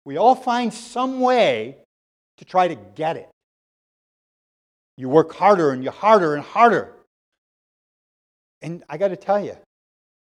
[0.05, 1.77] We all find some way
[2.37, 3.29] to try to get it.
[4.97, 6.93] You work harder and you harder and harder.
[8.61, 9.57] And I got to tell you,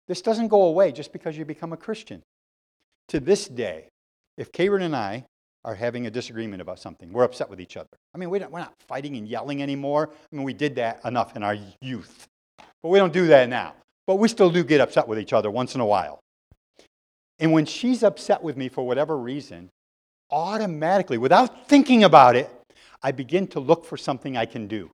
[0.07, 2.21] this doesn't go away just because you become a Christian.
[3.09, 3.87] To this day,
[4.37, 5.25] if Karen and I
[5.63, 7.11] are having a disagreement about something.
[7.11, 7.89] We're upset with each other.
[8.15, 10.09] I mean, we we're not fighting and yelling anymore.
[10.11, 12.27] I mean, we did that enough in our youth.
[12.81, 13.75] But we don't do that now.
[14.07, 16.19] But we still do get upset with each other once in a while.
[17.39, 19.69] And when she's upset with me for whatever reason,
[20.31, 22.49] automatically, without thinking about it,
[23.03, 24.89] I begin to look for something I can do.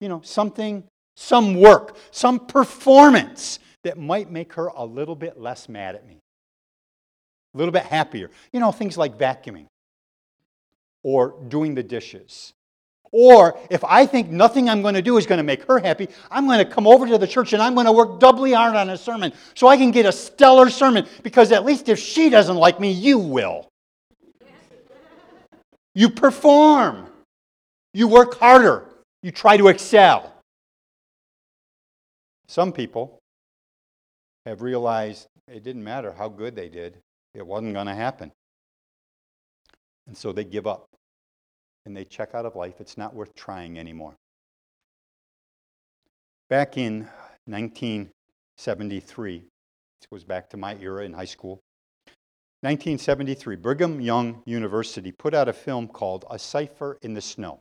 [0.00, 0.84] You know, something,
[1.16, 6.20] some work, some performance that might make her a little bit less mad at me
[7.54, 8.30] a little bit happier.
[8.52, 9.66] You know, things like vacuuming
[11.02, 12.52] or doing the dishes.
[13.16, 16.08] Or if I think nothing I'm going to do is going to make her happy,
[16.32, 18.74] I'm going to come over to the church and I'm going to work doubly hard
[18.74, 22.28] on a sermon so I can get a stellar sermon because at least if she
[22.28, 23.68] doesn't like me, you will.
[25.94, 27.06] You perform.
[27.92, 28.88] You work harder.
[29.22, 30.32] You try to excel.
[32.48, 33.20] Some people
[34.44, 36.98] have realized it didn't matter how good they did.
[37.34, 38.32] It wasn't going to happen.
[40.06, 40.88] And so they give up.
[41.86, 42.74] and they check out of life.
[42.80, 44.16] It's not worth trying anymore.
[46.48, 47.08] Back in
[47.46, 49.46] 1973, this
[50.10, 51.60] goes back to my era in high school.
[52.62, 57.60] 1973, Brigham Young University put out a film called A Cipher in the Snow.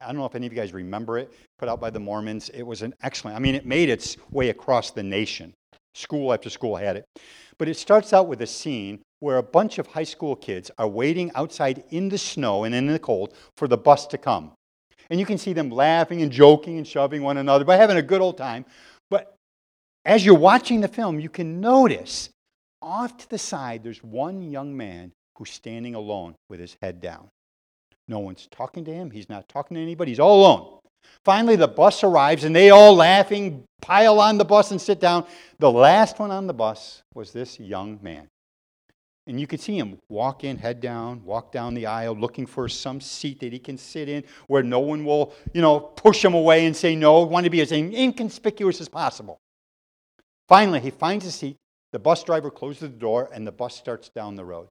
[0.00, 2.48] I don't know if any of you guys remember it, put out by the Mormons.
[2.50, 5.54] It was an excellent, I mean, it made its way across the nation.
[5.96, 7.06] School after school had it.
[7.58, 10.86] But it starts out with a scene where a bunch of high school kids are
[10.86, 14.52] waiting outside in the snow and in the cold for the bus to come.
[15.08, 18.02] And you can see them laughing and joking and shoving one another, but having a
[18.02, 18.66] good old time.
[19.08, 19.34] But
[20.04, 22.28] as you're watching the film, you can notice
[22.82, 27.28] off to the side there's one young man who's standing alone with his head down.
[28.08, 30.78] No one's talking to him, he's not talking to anybody, he's all alone.
[31.24, 35.26] Finally, the bus arrives and they all laughing pile on the bus and sit down.
[35.58, 38.28] The last one on the bus was this young man.
[39.28, 42.68] And you could see him walk in, head down, walk down the aisle, looking for
[42.68, 46.34] some seat that he can sit in where no one will, you know, push him
[46.34, 47.22] away and say no.
[47.22, 49.40] Want to be as inconspicuous as possible.
[50.46, 51.56] Finally, he finds a seat.
[51.90, 54.68] The bus driver closes the door and the bus starts down the road.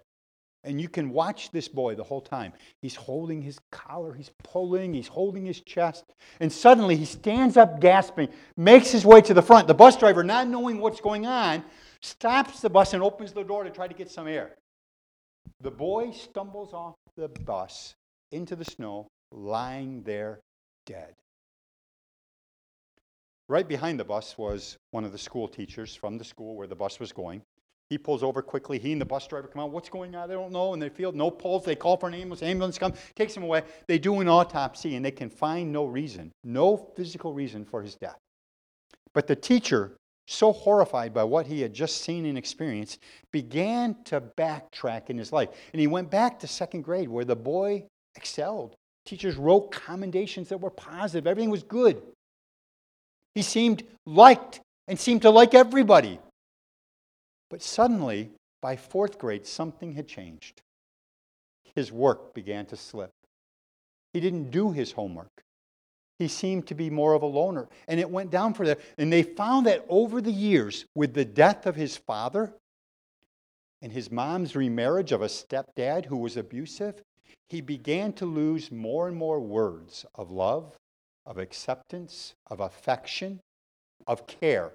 [0.65, 2.51] And you can watch this boy the whole time.
[2.81, 6.03] He's holding his collar, he's pulling, he's holding his chest.
[6.39, 9.67] And suddenly he stands up gasping, makes his way to the front.
[9.67, 11.63] The bus driver, not knowing what's going on,
[12.01, 14.55] stops the bus and opens the door to try to get some air.
[15.61, 17.93] The boy stumbles off the bus
[18.31, 20.39] into the snow, lying there
[20.87, 21.13] dead.
[23.47, 26.75] Right behind the bus was one of the school teachers from the school where the
[26.75, 27.43] bus was going.
[27.89, 28.79] He pulls over quickly.
[28.79, 29.71] He and the bus driver come out.
[29.71, 30.27] What's going on?
[30.27, 30.73] They don't know.
[30.73, 31.65] And they feel no pulse.
[31.65, 32.41] They call for an ambulance.
[32.41, 33.61] Ambulance comes, takes him away.
[33.87, 37.95] They do an autopsy, and they can find no reason, no physical reason for his
[37.95, 38.17] death.
[39.13, 42.99] But the teacher, so horrified by what he had just seen and experienced,
[43.31, 45.49] began to backtrack in his life.
[45.71, 48.75] And he went back to second grade, where the boy excelled.
[49.05, 51.27] Teachers wrote commendations that were positive.
[51.27, 52.01] Everything was good.
[53.35, 56.19] He seemed liked and seemed to like everybody.
[57.49, 58.31] But suddenly,
[58.61, 60.61] by fourth grade, something had changed.
[61.75, 63.11] His work began to slip.
[64.13, 65.43] He didn't do his homework.
[66.17, 67.67] He seemed to be more of a loner.
[67.87, 68.77] And it went down for them.
[68.97, 72.53] And they found that over the years, with the death of his father
[73.81, 77.01] and his mom's remarriage of a stepdad who was abusive,
[77.49, 80.75] he began to lose more and more words of love,
[81.25, 83.41] of acceptance, of affection,
[84.07, 84.71] of care,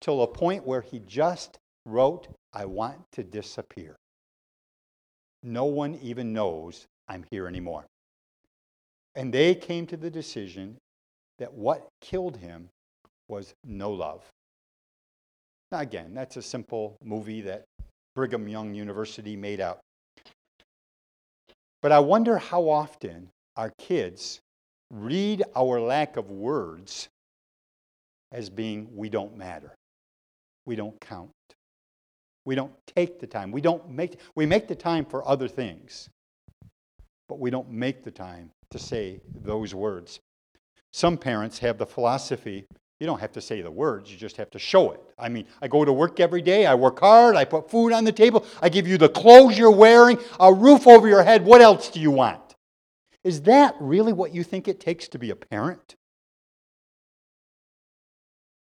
[0.00, 3.96] till a point where he just wrote, I want to disappear.
[5.42, 7.84] No one even knows I'm here anymore.
[9.14, 10.76] And they came to the decision
[11.38, 12.68] that what killed him
[13.28, 14.22] was no love.
[15.70, 17.64] Now, again, that's a simple movie that
[18.14, 19.80] Brigham Young University made up.
[21.82, 24.40] But I wonder how often our kids
[24.90, 27.08] read our lack of words
[28.32, 29.74] as being we don't matter,
[30.66, 31.30] we don't count.
[32.44, 33.50] We don't take the time.
[33.50, 36.08] We don't make we make the time for other things.
[37.28, 40.20] But we don't make the time to say those words.
[40.92, 42.66] Some parents have the philosophy
[43.00, 45.00] you don't have to say the words, you just have to show it.
[45.18, 48.04] I mean, I go to work every day, I work hard, I put food on
[48.04, 51.44] the table, I give you the clothes you're wearing, a roof over your head.
[51.44, 52.54] What else do you want?
[53.24, 55.96] Is that really what you think it takes to be a parent?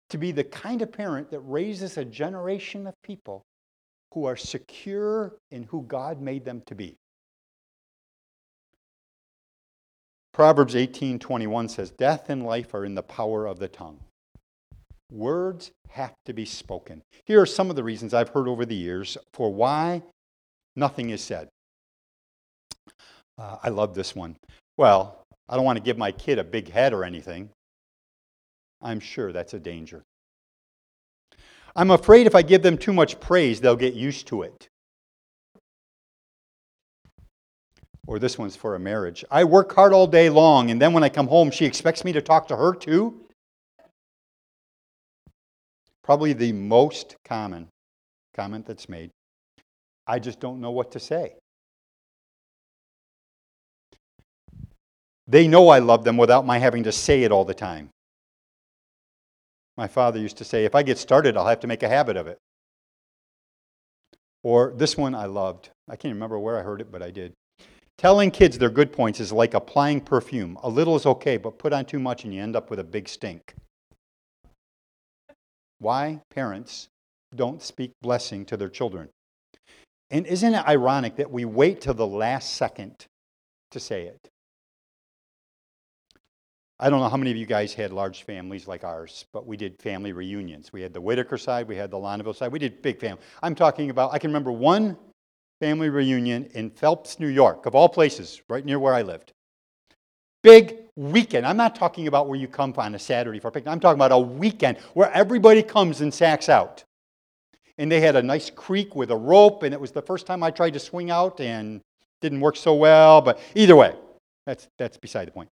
[0.10, 3.44] To be the kind of parent that raises a generation of people
[4.18, 6.98] who are secure in who God made them to be.
[10.34, 14.00] Proverbs 18:21 says, "Death and life are in the power of the tongue."
[15.12, 17.04] Words have to be spoken.
[17.26, 20.02] Here are some of the reasons I've heard over the years for why
[20.76, 21.50] nothing is said.
[23.38, 24.36] Uh, I love this one.
[24.78, 27.52] Well, I don't want to give my kid a big head or anything.
[28.82, 30.02] I'm sure that's a danger.
[31.78, 34.68] I'm afraid if I give them too much praise, they'll get used to it.
[38.08, 39.24] Or this one's for a marriage.
[39.30, 42.14] I work hard all day long, and then when I come home, she expects me
[42.14, 43.22] to talk to her too.
[46.04, 47.68] Probably the most common
[48.34, 49.12] comment that's made.
[50.08, 51.36] I just don't know what to say.
[55.28, 57.90] They know I love them without my having to say it all the time.
[59.78, 62.18] My father used to say, if I get started, I'll have to make a habit
[62.18, 62.40] of it.
[64.44, 65.70] Or this one I loved.
[65.88, 67.34] I can't remember where I heard it, but I did.
[67.98, 70.58] Telling kids their good points is like applying perfume.
[70.64, 72.84] A little is okay, but put on too much and you end up with a
[72.84, 73.56] big stink.
[75.80, 76.90] Why parents
[77.36, 79.10] don't speak blessing to their children?
[80.10, 83.06] And isn't it ironic that we wait till the last second
[83.72, 84.30] to say it?
[86.80, 89.58] I don't know how many of you guys had large families like ours, but we
[89.58, 90.72] did family reunions.
[90.72, 93.22] We had the Whitaker side, we had the Lonneville side, we did big family.
[93.42, 94.96] I'm talking about, I can remember one
[95.60, 99.34] family reunion in Phelps, New York, of all places, right near where I lived.
[100.44, 101.48] Big weekend.
[101.48, 103.72] I'm not talking about where you come on a Saturday for a picnic.
[103.72, 106.84] I'm talking about a weekend where everybody comes and sacks out.
[107.80, 110.44] And they had a nice creek with a rope, and it was the first time
[110.44, 111.82] I tried to swing out and
[112.22, 113.96] didn't work so well, but either way,
[114.46, 115.50] that's, that's beside the point.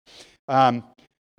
[0.47, 0.83] Um,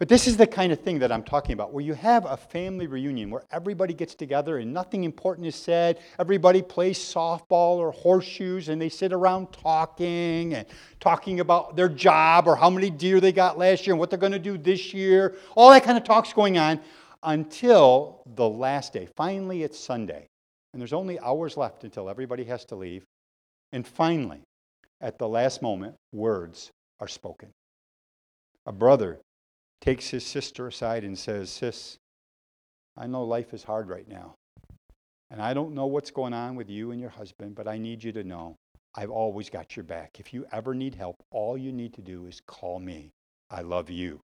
[0.01, 2.35] but this is the kind of thing that I'm talking about, where you have a
[2.35, 5.99] family reunion where everybody gets together and nothing important is said.
[6.19, 10.67] Everybody plays softball or horseshoes and they sit around talking and
[11.01, 14.19] talking about their job or how many deer they got last year and what they're
[14.19, 15.37] going to do this year.
[15.55, 16.81] All that kind of talk's going on
[17.23, 19.07] until the last day.
[19.17, 20.29] Finally, it's Sunday.
[20.73, 23.05] And there's only hours left until everybody has to leave.
[23.73, 24.41] And finally,
[25.03, 26.71] at the last moment, words
[27.01, 27.51] are spoken.
[28.65, 29.19] A brother
[29.81, 31.99] takes his sister aside and says, Sis,
[32.97, 34.35] I know life is hard right now.
[35.31, 38.03] And I don't know what's going on with you and your husband, but I need
[38.03, 38.57] you to know
[38.95, 40.19] I've always got your back.
[40.19, 43.11] If you ever need help, all you need to do is call me.
[43.49, 44.21] I love you.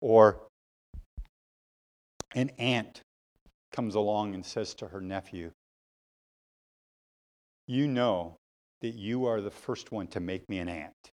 [0.00, 0.40] Or
[2.34, 3.02] an aunt
[3.72, 5.50] comes along and says to her nephew,
[7.66, 8.36] You know
[8.80, 11.10] that you are the first one to make me an aunt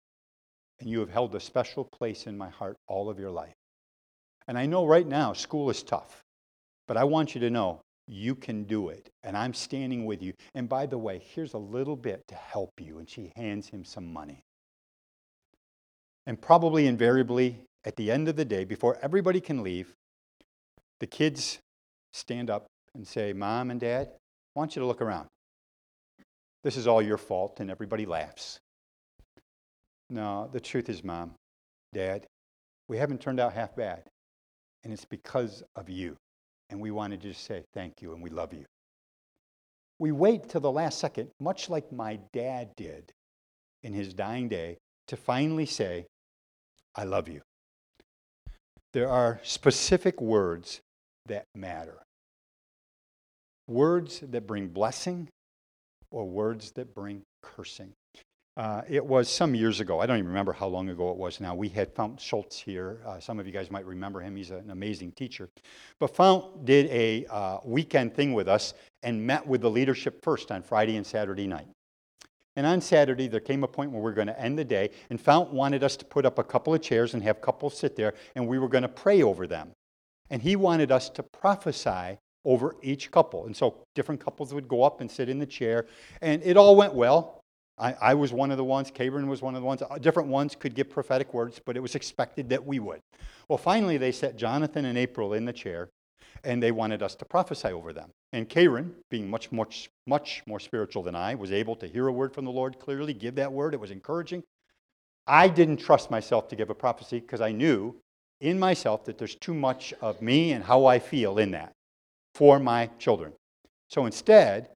[0.82, 3.54] and you have held a special place in my heart all of your life.
[4.48, 6.22] And I know right now school is tough,
[6.88, 10.34] but I want you to know you can do it, and I'm standing with you.
[10.54, 12.98] And by the way, here's a little bit to help you.
[12.98, 14.44] And she hands him some money.
[16.28, 19.94] And probably invariably, at the end of the day, before everybody can leave,
[21.00, 21.60] the kids
[22.12, 25.28] stand up and say, Mom and Dad, I want you to look around.
[26.64, 28.60] This is all your fault, and everybody laughs.
[30.12, 31.36] No, the truth is, Mom,
[31.94, 32.28] Dad,
[32.90, 34.04] we haven't turned out half bad.
[34.84, 36.18] And it's because of you.
[36.70, 38.66] And we wanted to just say thank you and we love you.
[40.00, 43.12] We wait till the last second, much like my dad did
[43.84, 46.06] in his dying day, to finally say,
[46.96, 47.42] I love you.
[48.94, 50.82] There are specific words
[51.28, 52.04] that matter
[53.68, 55.30] words that bring blessing
[56.12, 57.94] or words that bring cursing.
[58.58, 60.02] Uh, it was some years ago.
[60.02, 61.56] I don't even remember how long ago it was now.
[61.56, 63.00] We had Fount Schultz here.
[63.06, 64.36] Uh, some of you guys might remember him.
[64.36, 65.50] He's an amazing teacher.
[66.00, 68.74] But Fount did a uh, weekend thing with us
[69.04, 71.68] and met with the leadership first on Friday and Saturday night.
[72.58, 74.90] And on Saturday, there came a point where we are going to end the day,
[75.10, 77.96] and Fount wanted us to put up a couple of chairs and have couples sit
[77.96, 79.72] there, and we were going to pray over them.
[80.30, 83.46] And he wanted us to prophesy over each couple.
[83.46, 85.86] And so different couples would go up and sit in the chair,
[86.22, 87.41] and it all went well.
[87.78, 89.82] I, I was one of the ones, Cabron was one of the ones.
[89.82, 93.02] Uh, different ones could give prophetic words, but it was expected that we would.
[93.48, 95.90] Well, finally, they set Jonathan and April in the chair,
[96.44, 98.12] and they wanted us to prophesy over them.
[98.34, 102.12] And Karen, being much, much, much more spiritual than I, was able to hear a
[102.14, 103.74] word from the Lord clearly, give that word.
[103.74, 104.44] It was encouraging.
[105.28, 107.96] I didn't trust myself to give a prophecy because I knew
[108.40, 111.74] in myself that there's too much of me and how I feel in that
[112.34, 113.34] for my children.
[113.88, 114.70] So instead,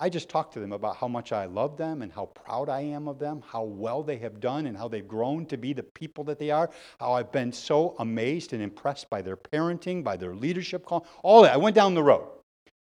[0.00, 2.80] I just talked to them about how much I love them and how proud I
[2.80, 5.84] am of them, how well they have done and how they've grown to be the
[5.84, 10.16] people that they are, how I've been so amazed and impressed by their parenting, by
[10.16, 11.52] their leadership call, all that.
[11.52, 12.28] I went down the road.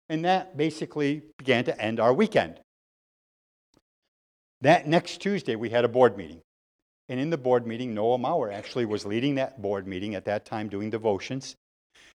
[0.07, 2.59] And that basically began to end our weekend.
[4.61, 6.41] That next Tuesday, we had a board meeting.
[7.09, 10.45] And in the board meeting, Noah Mauer actually was leading that board meeting at that
[10.45, 11.55] time doing devotions.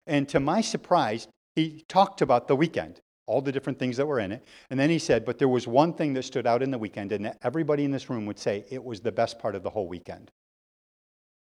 [0.07, 4.21] And to my surprise, he talked about the weekend all the different things that were
[4.21, 4.45] in it.
[4.71, 7.13] And then he said, but there was one thing that stood out in the weekend,
[7.13, 9.89] and everybody in this room would say it was the best part of the whole
[9.89, 10.31] weekend.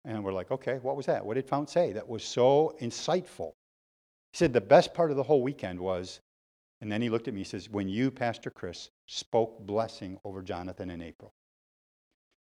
[0.03, 1.25] And we're like, okay, what was that?
[1.25, 1.91] What did Fount say?
[1.93, 3.53] That was so insightful.
[4.31, 6.19] He said, the best part of the whole weekend was,
[6.81, 10.41] and then he looked at me, he says, when you, Pastor Chris, spoke blessing over
[10.41, 11.31] Jonathan in April.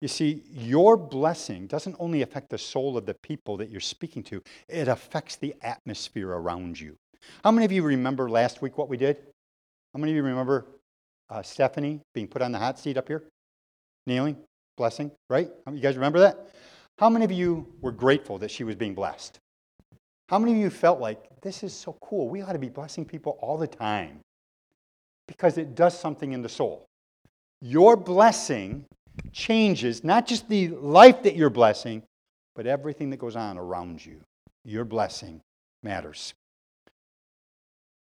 [0.00, 4.22] You see, your blessing doesn't only affect the soul of the people that you're speaking
[4.24, 6.96] to, it affects the atmosphere around you.
[7.44, 9.18] How many of you remember last week what we did?
[9.94, 10.66] How many of you remember
[11.28, 13.24] uh, Stephanie being put on the hot seat up here?
[14.06, 14.36] Kneeling,
[14.76, 15.50] blessing, right?
[15.70, 16.48] You guys remember that?
[16.98, 19.38] How many of you were grateful that she was being blessed?
[20.28, 22.28] How many of you felt like, this is so cool?
[22.28, 24.20] We ought to be blessing people all the time
[25.26, 26.86] because it does something in the soul.
[27.60, 28.84] Your blessing
[29.32, 32.02] changes not just the life that you're blessing,
[32.54, 34.20] but everything that goes on around you.
[34.64, 35.40] Your blessing
[35.82, 36.34] matters.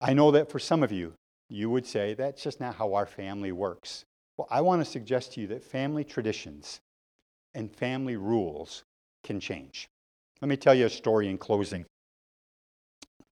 [0.02, 1.14] I know that for some of you,
[1.50, 4.06] you would say, that's just not how our family works.
[4.38, 6.82] Well, I want to suggest to you that family traditions
[7.54, 8.84] and family rules
[9.24, 9.88] can change.
[10.42, 11.86] Let me tell you a story in closing.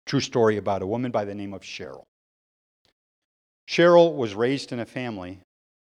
[0.05, 2.03] True story about a woman by the name of Cheryl.
[3.67, 5.39] Cheryl was raised in a family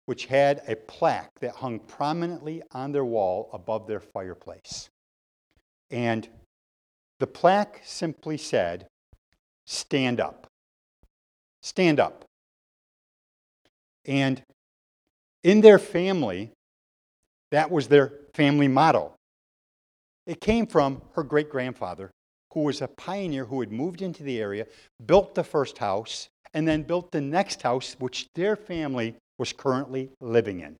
[0.06, 4.90] which had a plaque that hung prominently on their wall above their fireplace.
[5.90, 6.28] And
[7.20, 8.88] the plaque simply said,
[9.64, 10.48] Stand up.
[11.62, 12.24] Stand up.
[14.04, 14.42] And
[15.44, 16.50] in their family,
[17.50, 19.14] that was their family motto.
[20.26, 22.10] It came from her great grandfather,
[22.52, 24.66] who was a pioneer who had moved into the area,
[25.04, 30.10] built the first house, and then built the next house, which their family was currently
[30.20, 30.76] living in.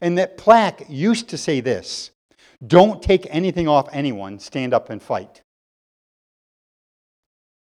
[0.00, 2.10] And that plaque used to say this
[2.66, 5.41] Don't take anything off anyone, stand up and fight.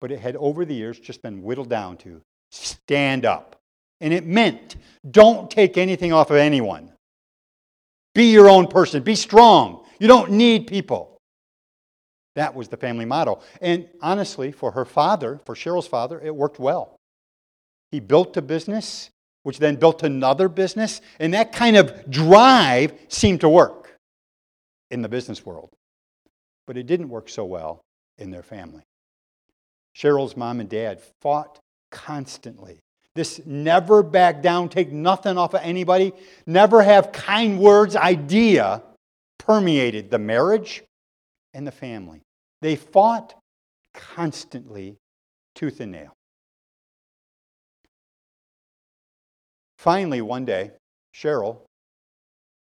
[0.01, 2.20] But it had over the years just been whittled down to
[2.51, 3.57] stand up.
[4.01, 4.76] And it meant
[5.11, 6.92] don't take anything off of anyone.
[8.14, 9.84] Be your own person, be strong.
[9.99, 11.18] You don't need people.
[12.34, 13.40] That was the family motto.
[13.62, 16.99] And honestly, for her father, for Cheryl's father, it worked well.
[17.90, 19.11] He built a business,
[19.42, 23.97] which then built another business, and that kind of drive seemed to work
[24.90, 25.70] in the business world.
[26.66, 27.80] But it didn't work so well
[28.18, 28.82] in their family.
[29.97, 31.59] Cheryl's mom and dad fought
[31.90, 32.80] constantly.
[33.14, 36.12] This never back down, take nothing off of anybody,
[36.47, 38.82] never have kind words idea
[39.38, 40.82] permeated the marriage
[41.55, 42.20] and the family.
[42.61, 43.34] They fought
[43.94, 44.97] constantly,
[45.55, 46.12] tooth and nail.
[49.78, 50.72] Finally, one day,
[51.14, 51.61] Cheryl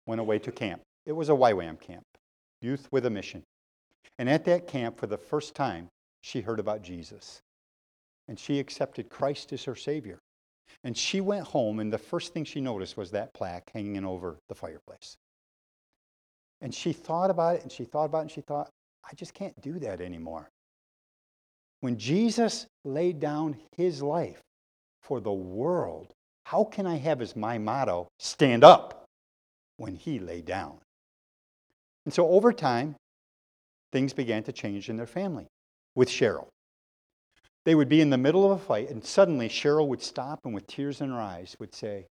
[0.06, 0.82] went away to camp.
[1.06, 2.04] It was a YWAM camp,
[2.60, 3.42] Youth with a Mission.
[4.18, 5.88] And at that camp, for the first time,
[6.24, 7.42] she heard about Jesus.
[8.28, 10.20] And she accepted Christ as her Savior.
[10.82, 14.38] And she went home, and the first thing she noticed was that plaque hanging over
[14.48, 15.18] the fireplace.
[16.62, 18.70] And she thought about it, and she thought about it, and she thought,
[19.04, 20.48] I just can't do that anymore.
[21.80, 24.40] When Jesus laid down his life
[25.02, 26.14] for the world,
[26.46, 29.04] how can I have as my motto, stand up,
[29.76, 30.78] when he lay down?
[32.06, 32.96] And so over time,
[33.92, 35.48] things began to change in their family
[35.94, 36.48] with Cheryl.
[37.64, 40.54] They would be in the middle of a fight, and suddenly Cheryl would stop and,
[40.54, 42.06] with tears in her eyes, would say,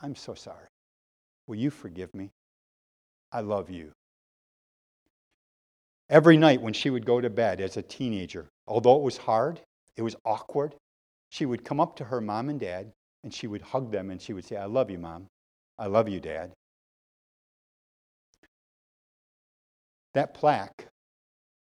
[0.00, 0.68] I'm so sorry.
[1.46, 2.30] Will you forgive me?
[3.30, 3.92] I love you.
[6.08, 9.60] Every night when she would go to bed as a teenager, although it was hard,
[9.96, 10.74] it was awkward,
[11.30, 12.92] she would come up to her mom and dad
[13.24, 15.28] and she would hug them and she would say, I love you, mom.
[15.78, 16.52] I love you, dad.
[20.12, 20.88] That plaque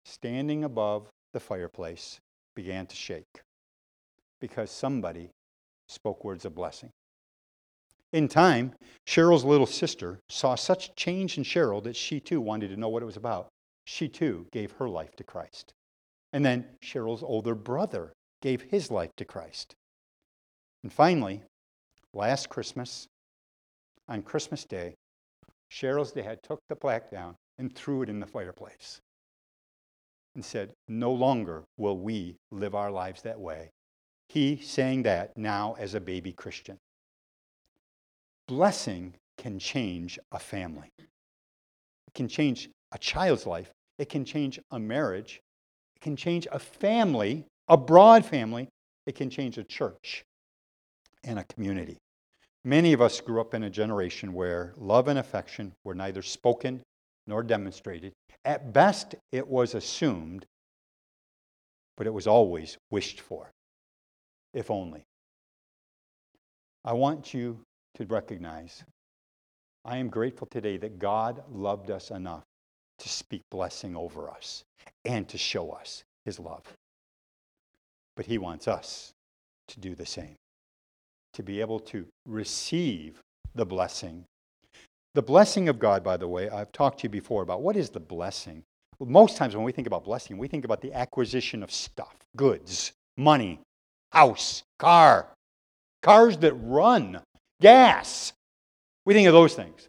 [0.07, 2.21] standing above the fireplace
[2.55, 3.43] began to shake
[4.41, 5.31] because somebody
[5.89, 6.91] spoke words of blessing.
[8.13, 8.73] In time,
[9.07, 13.03] Cheryl's little sister saw such change in Cheryl that she too wanted to know what
[13.03, 13.49] it was about.
[13.85, 15.73] She too gave her life to Christ.
[16.33, 19.75] And then Cheryl's older brother gave his life to Christ.
[20.83, 21.43] And finally,
[22.15, 23.09] last Christmas,
[24.09, 24.95] on Christmas Day,
[25.71, 29.01] Cheryl's dad took the plaque down and threw it in the fireplace
[30.37, 33.71] and said, No longer will we live our lives that way.
[34.29, 36.79] He saying that now as a baby Christian.
[38.47, 44.79] Blessing can change a family, it can change a child's life, it can change a
[44.79, 45.41] marriage,
[45.97, 48.69] it can change a family, a broad family,
[49.07, 50.25] it can change a church
[51.25, 51.97] and a community.
[52.65, 56.83] Many of us grew up in a generation where love and affection were neither spoken
[57.27, 58.13] nor demonstrated.
[58.47, 60.47] At best, it was assumed,
[61.97, 63.51] but it was always wished for,
[64.55, 65.03] if only.
[66.85, 67.59] I want you
[67.97, 68.85] to recognize
[69.85, 72.45] I am grateful today that God loved us enough
[73.01, 74.63] to speak blessing over us
[75.05, 76.63] and to show us his love.
[78.17, 79.13] But he wants us
[79.69, 80.37] to do the same,
[81.33, 83.21] to be able to receive
[83.57, 84.25] the blessing
[85.17, 87.89] the blessing of God, by the way, I've talked to you before about what is
[87.89, 88.63] the blessing.
[88.99, 92.15] Well, most times when we think about blessing, we think about the acquisition of stuff,
[92.37, 93.59] goods, money,
[94.13, 95.29] house, car,
[96.03, 97.23] cars that run,
[97.63, 98.35] gas.
[99.07, 99.89] We think of those things.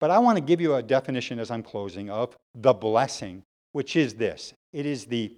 [0.00, 3.96] But I want to give you a definition as I'm closing of the blessing, which
[3.96, 5.34] is this it is the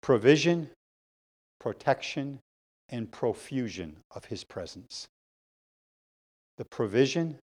[0.00, 0.70] provision,
[1.58, 2.38] protection,
[2.88, 5.08] and profusion of his presence
[6.62, 7.36] the provision,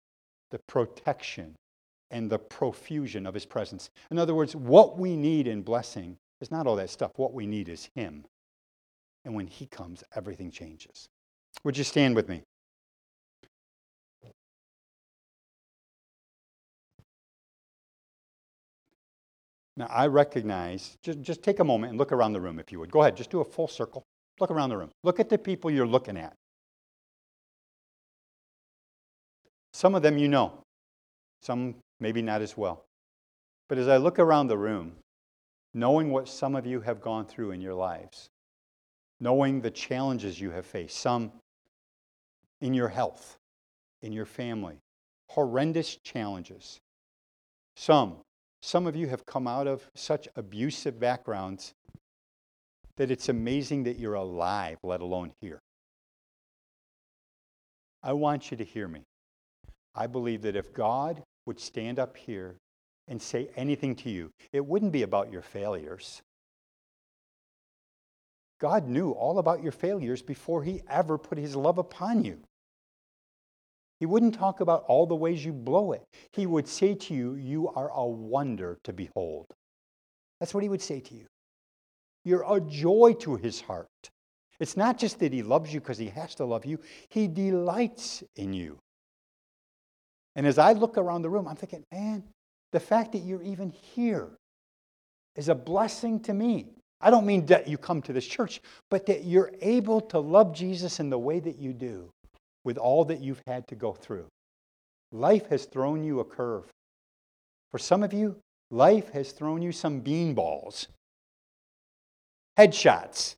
[0.51, 1.57] the protection,
[2.11, 3.89] and the profusion of his presence.
[4.11, 7.13] In other words, what we need in blessing is not all that stuff.
[7.17, 8.27] What we need is him.
[9.25, 11.09] And when he comes, everything changes.
[11.65, 12.43] Would you stand with me?
[19.79, 22.81] Now, I recognize, just, just take a moment and look around the room if you
[22.81, 22.91] would.
[22.91, 24.03] Go ahead, just do a full circle.
[24.41, 24.91] Look around the room.
[25.03, 26.35] Look at the people you're looking at.
[29.77, 30.65] Some of them you know,
[31.43, 32.87] some maybe not as well.
[33.69, 34.93] But as I look around the room,
[35.75, 38.31] knowing what some of you have gone through in your lives,
[39.21, 41.31] knowing the challenges you have faced, some
[42.63, 43.37] in your health,
[44.01, 44.79] in your family,
[45.29, 46.81] horrendous challenges.
[47.77, 48.17] Some,
[48.63, 51.75] some of you have come out of such abusive backgrounds
[52.97, 55.61] that it's amazing that you're alive, let alone here.
[58.03, 59.03] I want you to hear me.
[59.97, 62.57] I believe that if God would stand up here
[63.09, 66.23] and say anything to you, it wouldn't be about your failures.
[68.61, 72.39] God knew all about your failures before he ever put his love upon you.
[74.01, 76.03] He wouldn't talk about all the ways you blow it.
[76.33, 79.47] He would say to you, You are a wonder to behold.
[80.41, 81.27] That's what he would say to you.
[82.25, 83.89] You're a joy to his heart.
[84.59, 88.23] It's not just that he loves you because he has to love you, he delights
[88.37, 88.79] in you.
[90.37, 92.23] And as I look around the room, I'm thinking, man,
[92.71, 94.29] the fact that you're even here
[95.35, 96.67] is a blessing to me.
[97.01, 98.61] I don't mean that you come to this church,
[98.91, 102.11] but that you're able to love Jesus in the way that you do
[102.65, 104.27] with all that you've had to go through.
[105.11, 106.65] Life has thrown you a curve.
[107.71, 108.37] For some of you,
[108.71, 110.89] life has thrown you some beanballs,
[112.59, 113.37] headshots,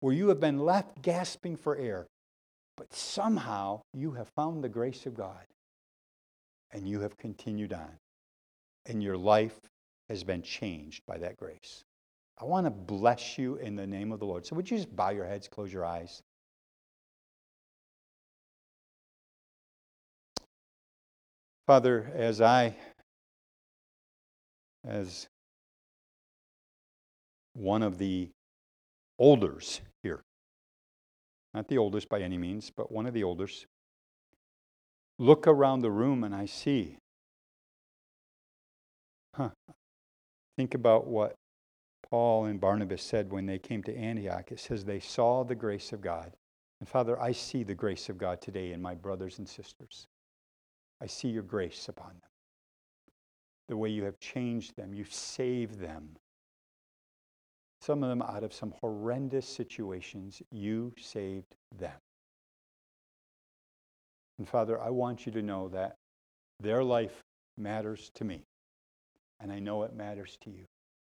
[0.00, 2.06] where you have been left gasping for air.
[2.78, 5.44] But somehow you have found the grace of God
[6.70, 7.98] and you have continued on.
[8.86, 9.58] And your life
[10.08, 11.84] has been changed by that grace.
[12.40, 14.46] I want to bless you in the name of the Lord.
[14.46, 16.22] So, would you just bow your heads, close your eyes?
[21.66, 22.76] Father, as I,
[24.86, 25.28] as
[27.54, 28.30] one of the
[29.18, 29.80] olders
[31.58, 33.66] not the oldest by any means, but one of the olders,
[35.18, 36.98] look around the room and I see,
[39.34, 39.50] huh,
[40.56, 41.34] think about what
[42.08, 44.52] Paul and Barnabas said when they came to Antioch.
[44.52, 46.30] It says they saw the grace of God.
[46.78, 50.06] And Father, I see the grace of God today in my brothers and sisters.
[51.02, 52.30] I see your grace upon them.
[53.66, 56.10] The way you have changed them, you've saved them.
[57.80, 61.92] Some of them out of some horrendous situations, you saved them.
[64.38, 65.96] And Father, I want you to know that
[66.60, 67.22] their life
[67.56, 68.42] matters to me.
[69.40, 70.64] And I know it matters to you.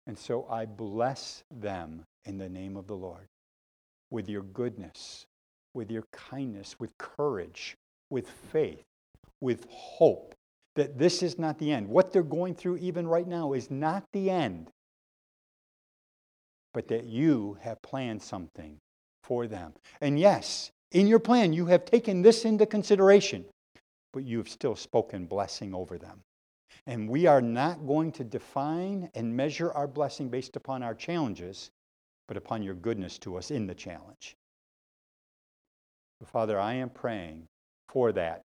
[0.06, 3.26] And so I bless them in the name of the Lord
[4.10, 5.26] with your goodness,
[5.74, 7.76] with your kindness, with courage,
[8.10, 8.84] with faith,
[9.40, 10.34] with hope
[10.74, 11.88] that this is not the end.
[11.88, 14.70] What they're going through, even right now, is not the end,
[16.75, 18.79] but that you have planned something
[19.23, 19.73] for them.
[20.01, 23.45] And yes, in your plan, you have taken this into consideration,
[24.12, 26.20] but you have still spoken blessing over them.
[26.87, 31.70] And we are not going to define and measure our blessing based upon our challenges,
[32.27, 34.37] but upon your goodness to us in the challenge.
[36.25, 37.47] Father, I am praying
[37.89, 38.43] for that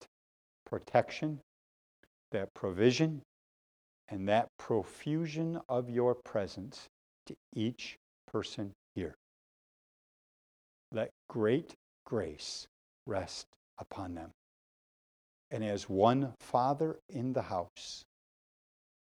[0.64, 1.40] protection,
[2.30, 3.22] that provision,
[4.08, 6.88] and that profusion of your presence
[7.26, 7.96] to each
[8.34, 9.14] person here.
[10.90, 11.72] Let great
[12.04, 12.66] grace
[13.06, 13.46] rest
[13.78, 14.30] upon them.
[15.52, 18.02] And as one father in the house,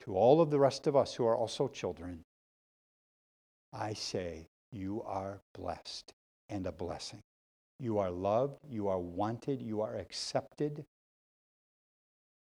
[0.00, 2.22] to all of the rest of us who are also children,
[3.72, 6.12] I say, you are blessed
[6.48, 7.20] and a blessing.
[7.78, 10.84] You are loved, you are wanted, you are accepted.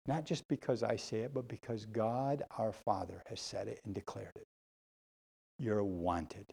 [0.07, 3.95] Not just because I say it, but because God our Father has said it and
[3.95, 4.47] declared it.
[5.59, 6.53] You're wanted.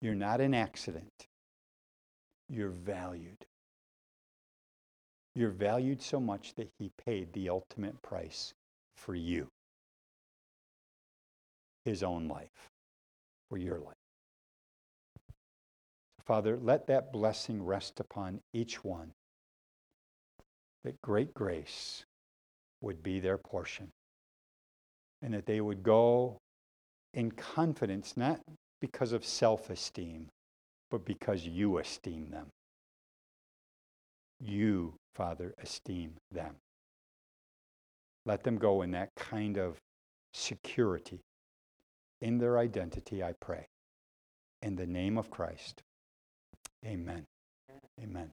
[0.00, 1.26] You're not an accident.
[2.48, 3.46] You're valued.
[5.34, 8.54] You're valued so much that He paid the ultimate price
[8.96, 9.50] for you
[11.88, 12.70] his own life
[13.48, 13.94] for your life.
[16.26, 19.12] Father, let that blessing rest upon each one,
[20.84, 22.04] that great grace
[22.82, 23.90] would be their portion,
[25.22, 26.38] and that they would go
[27.14, 28.40] in confidence, not
[28.80, 30.28] because of self esteem,
[30.90, 32.48] but because you esteem them.
[34.40, 36.56] You, Father, esteem them.
[38.24, 39.78] Let them go in that kind of
[40.32, 41.20] security
[42.20, 43.66] in their identity, I pray.
[44.62, 45.82] In the name of Christ.
[46.84, 47.24] Amen.
[48.02, 48.30] Amen.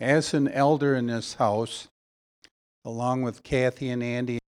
[0.00, 1.88] As an elder in this house,
[2.84, 4.38] along with Kathy and Andy